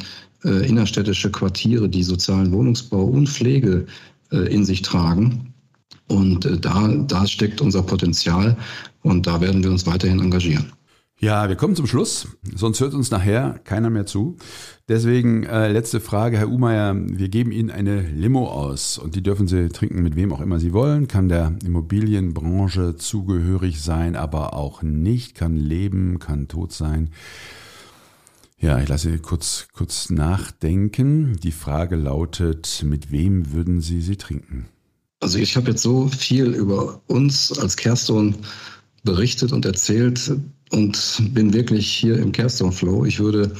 äh, 0.45 0.67
innerstädtische 0.69 1.31
Quartiere, 1.31 1.89
die 1.89 2.03
sozialen 2.03 2.53
Wohnungsbau 2.53 3.05
und 3.05 3.29
Pflege 3.29 3.87
äh, 4.31 4.53
in 4.53 4.65
sich 4.65 4.83
tragen. 4.83 5.53
Und 6.09 6.45
äh, 6.45 6.59
da, 6.59 6.89
da 6.89 7.27
steckt 7.27 7.61
unser 7.61 7.83
Potenzial 7.83 8.57
und 9.03 9.27
da 9.27 9.41
werden 9.41 9.63
wir 9.63 9.71
uns 9.71 9.87
weiterhin 9.87 10.21
engagieren. 10.21 10.73
Ja, 11.21 11.49
wir 11.49 11.57
kommen 11.57 11.75
zum 11.75 11.89
Schluss, 11.89 12.29
sonst 12.55 12.79
hört 12.79 12.95
uns 12.95 13.11
nachher 13.11 13.59
keiner 13.65 13.91
mehr 13.91 14.07
zu. 14.07 14.37
Deswegen 14.87 15.43
äh, 15.43 15.67
letzte 15.67 15.99
Frage, 15.99 16.39
Herr 16.39 16.49
Umeyer. 16.49 16.95
Wir 16.95 17.29
geben 17.29 17.51
Ihnen 17.51 17.73
eine 17.73 18.03
Limo 18.03 18.47
aus 18.47 18.99
und 18.99 19.17
die 19.17 19.23
dürfen 19.25 19.49
Sie 19.49 19.69
trinken 19.69 20.01
mit 20.05 20.15
wem 20.15 20.33
auch 20.33 20.41
immer 20.41 20.61
Sie 20.61 20.73
wollen. 20.73 21.09
Kann 21.09 21.29
der 21.29 21.59
Immobilienbranche 21.65 22.95
zugehörig 22.95 23.81
sein, 23.83 24.15
aber 24.15 24.55
auch 24.55 24.83
nicht. 24.83 25.35
Kann 25.35 25.57
leben, 25.57 26.21
kann 26.21 26.47
tot 26.47 26.73
sein. 26.73 27.11
Ja, 28.61 28.79
ich 28.79 28.89
lasse 28.89 29.11
Sie 29.11 29.19
kurz, 29.19 29.67
kurz 29.73 30.11
nachdenken. 30.11 31.37
Die 31.43 31.51
Frage 31.51 31.97
lautet, 31.97 32.85
mit 32.87 33.11
wem 33.11 33.53
würden 33.53 33.81
Sie 33.81 34.03
sie 34.03 34.17
trinken? 34.17 34.69
Also 35.19 35.39
ich 35.39 35.57
habe 35.57 35.71
jetzt 35.71 35.83
so 35.83 36.07
viel 36.07 36.55
über 36.55 37.03
uns 37.09 37.59
als 37.59 37.77
Kerston 37.77 38.37
berichtet 39.03 39.53
und 39.53 39.65
erzählt 39.65 40.33
und 40.73 41.23
bin 41.33 41.53
wirklich 41.53 41.87
hier 41.87 42.19
im 42.19 42.33
Kerston 42.33 42.73
Flow. 42.73 43.05
Ich 43.05 43.21
würde 43.21 43.53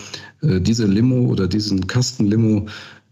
äh, 0.43 0.61
diese 0.61 0.87
Limo 0.87 1.27
oder 1.27 1.47
diesen 1.49 1.87
Kasten 1.87 2.27
Limo 2.27 2.67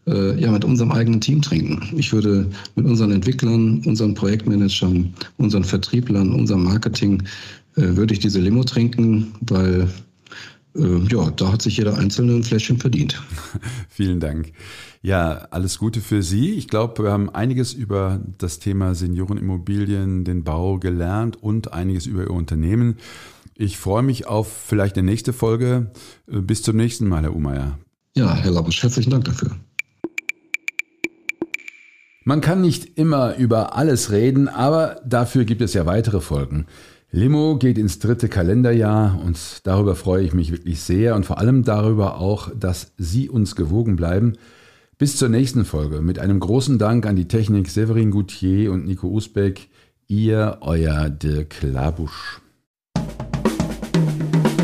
äh, 0.06 0.40
ja 0.40 0.50
mit 0.50 0.64
unserem 0.64 0.92
eigenen 0.92 1.20
Team 1.20 1.42
trinken. 1.42 1.82
Ich 1.96 2.12
würde 2.12 2.48
mit 2.74 2.86
unseren 2.86 3.12
Entwicklern, 3.12 3.82
unseren 3.84 4.14
Projektmanagern, 4.14 5.14
unseren 5.36 5.64
Vertrieblern, 5.64 6.32
unserem 6.32 6.64
Marketing 6.64 7.22
äh, 7.76 7.96
würde 7.96 8.14
ich 8.14 8.20
diese 8.20 8.40
Limo 8.40 8.64
trinken, 8.64 9.34
weil 9.40 9.88
äh, 10.76 10.98
ja, 11.10 11.30
da 11.30 11.52
hat 11.52 11.62
sich 11.62 11.76
jeder 11.76 11.98
einzelne 11.98 12.34
ein 12.34 12.42
Fläschchen 12.42 12.78
verdient. 12.78 13.22
Vielen 13.88 14.20
Dank. 14.20 14.52
Ja, 15.02 15.46
alles 15.50 15.78
Gute 15.78 16.00
für 16.00 16.22
Sie. 16.22 16.54
Ich 16.54 16.68
glaube, 16.68 17.04
wir 17.04 17.12
haben 17.12 17.30
einiges 17.30 17.72
über 17.72 18.20
das 18.38 18.58
Thema 18.58 18.94
Seniorenimmobilien, 18.94 20.24
den 20.24 20.42
Bau 20.42 20.78
gelernt 20.78 21.40
und 21.40 21.72
einiges 21.72 22.06
über 22.06 22.22
Ihr 22.22 22.30
Unternehmen. 22.30 22.96
Ich 23.58 23.78
freue 23.78 24.02
mich 24.02 24.26
auf 24.26 24.52
vielleicht 24.52 24.98
eine 24.98 25.06
nächste 25.10 25.32
Folge. 25.32 25.90
Äh, 26.30 26.40
bis 26.40 26.62
zum 26.62 26.76
nächsten 26.76 27.08
Mal, 27.08 27.22
Herr 27.22 27.34
Umeyer. 27.34 27.78
Ja, 28.14 28.34
Herr 28.34 28.50
Labusch, 28.50 28.82
herzlichen 28.82 29.10
Dank 29.10 29.24
dafür. 29.24 29.56
Man 32.24 32.40
kann 32.40 32.60
nicht 32.60 32.98
immer 32.98 33.36
über 33.36 33.76
alles 33.76 34.10
reden, 34.10 34.48
aber 34.48 35.00
dafür 35.06 35.44
gibt 35.44 35.62
es 35.62 35.74
ja 35.74 35.86
weitere 35.86 36.20
Folgen. 36.20 36.66
Limo 37.12 37.56
geht 37.56 37.78
ins 37.78 37.98
dritte 37.98 38.28
Kalenderjahr 38.28 39.20
und 39.24 39.38
darüber 39.62 39.94
freue 39.94 40.24
ich 40.24 40.34
mich 40.34 40.50
wirklich 40.50 40.80
sehr 40.80 41.14
und 41.14 41.24
vor 41.24 41.38
allem 41.38 41.62
darüber 41.62 42.18
auch, 42.18 42.50
dass 42.54 42.92
Sie 42.98 43.30
uns 43.30 43.54
gewogen 43.54 43.96
bleiben. 43.96 44.34
Bis 44.98 45.16
zur 45.16 45.28
nächsten 45.28 45.64
Folge 45.64 46.00
mit 46.00 46.18
einem 46.18 46.40
großen 46.40 46.78
Dank 46.78 47.06
an 47.06 47.16
die 47.16 47.28
Technik 47.28 47.68
Severin 47.68 48.10
Goutier 48.10 48.72
und 48.72 48.86
Nico 48.86 49.08
Usbeck. 49.08 49.68
Ihr, 50.08 50.58
euer 50.62 51.08
Dirk 51.08 51.62
Labusch. 51.62 52.40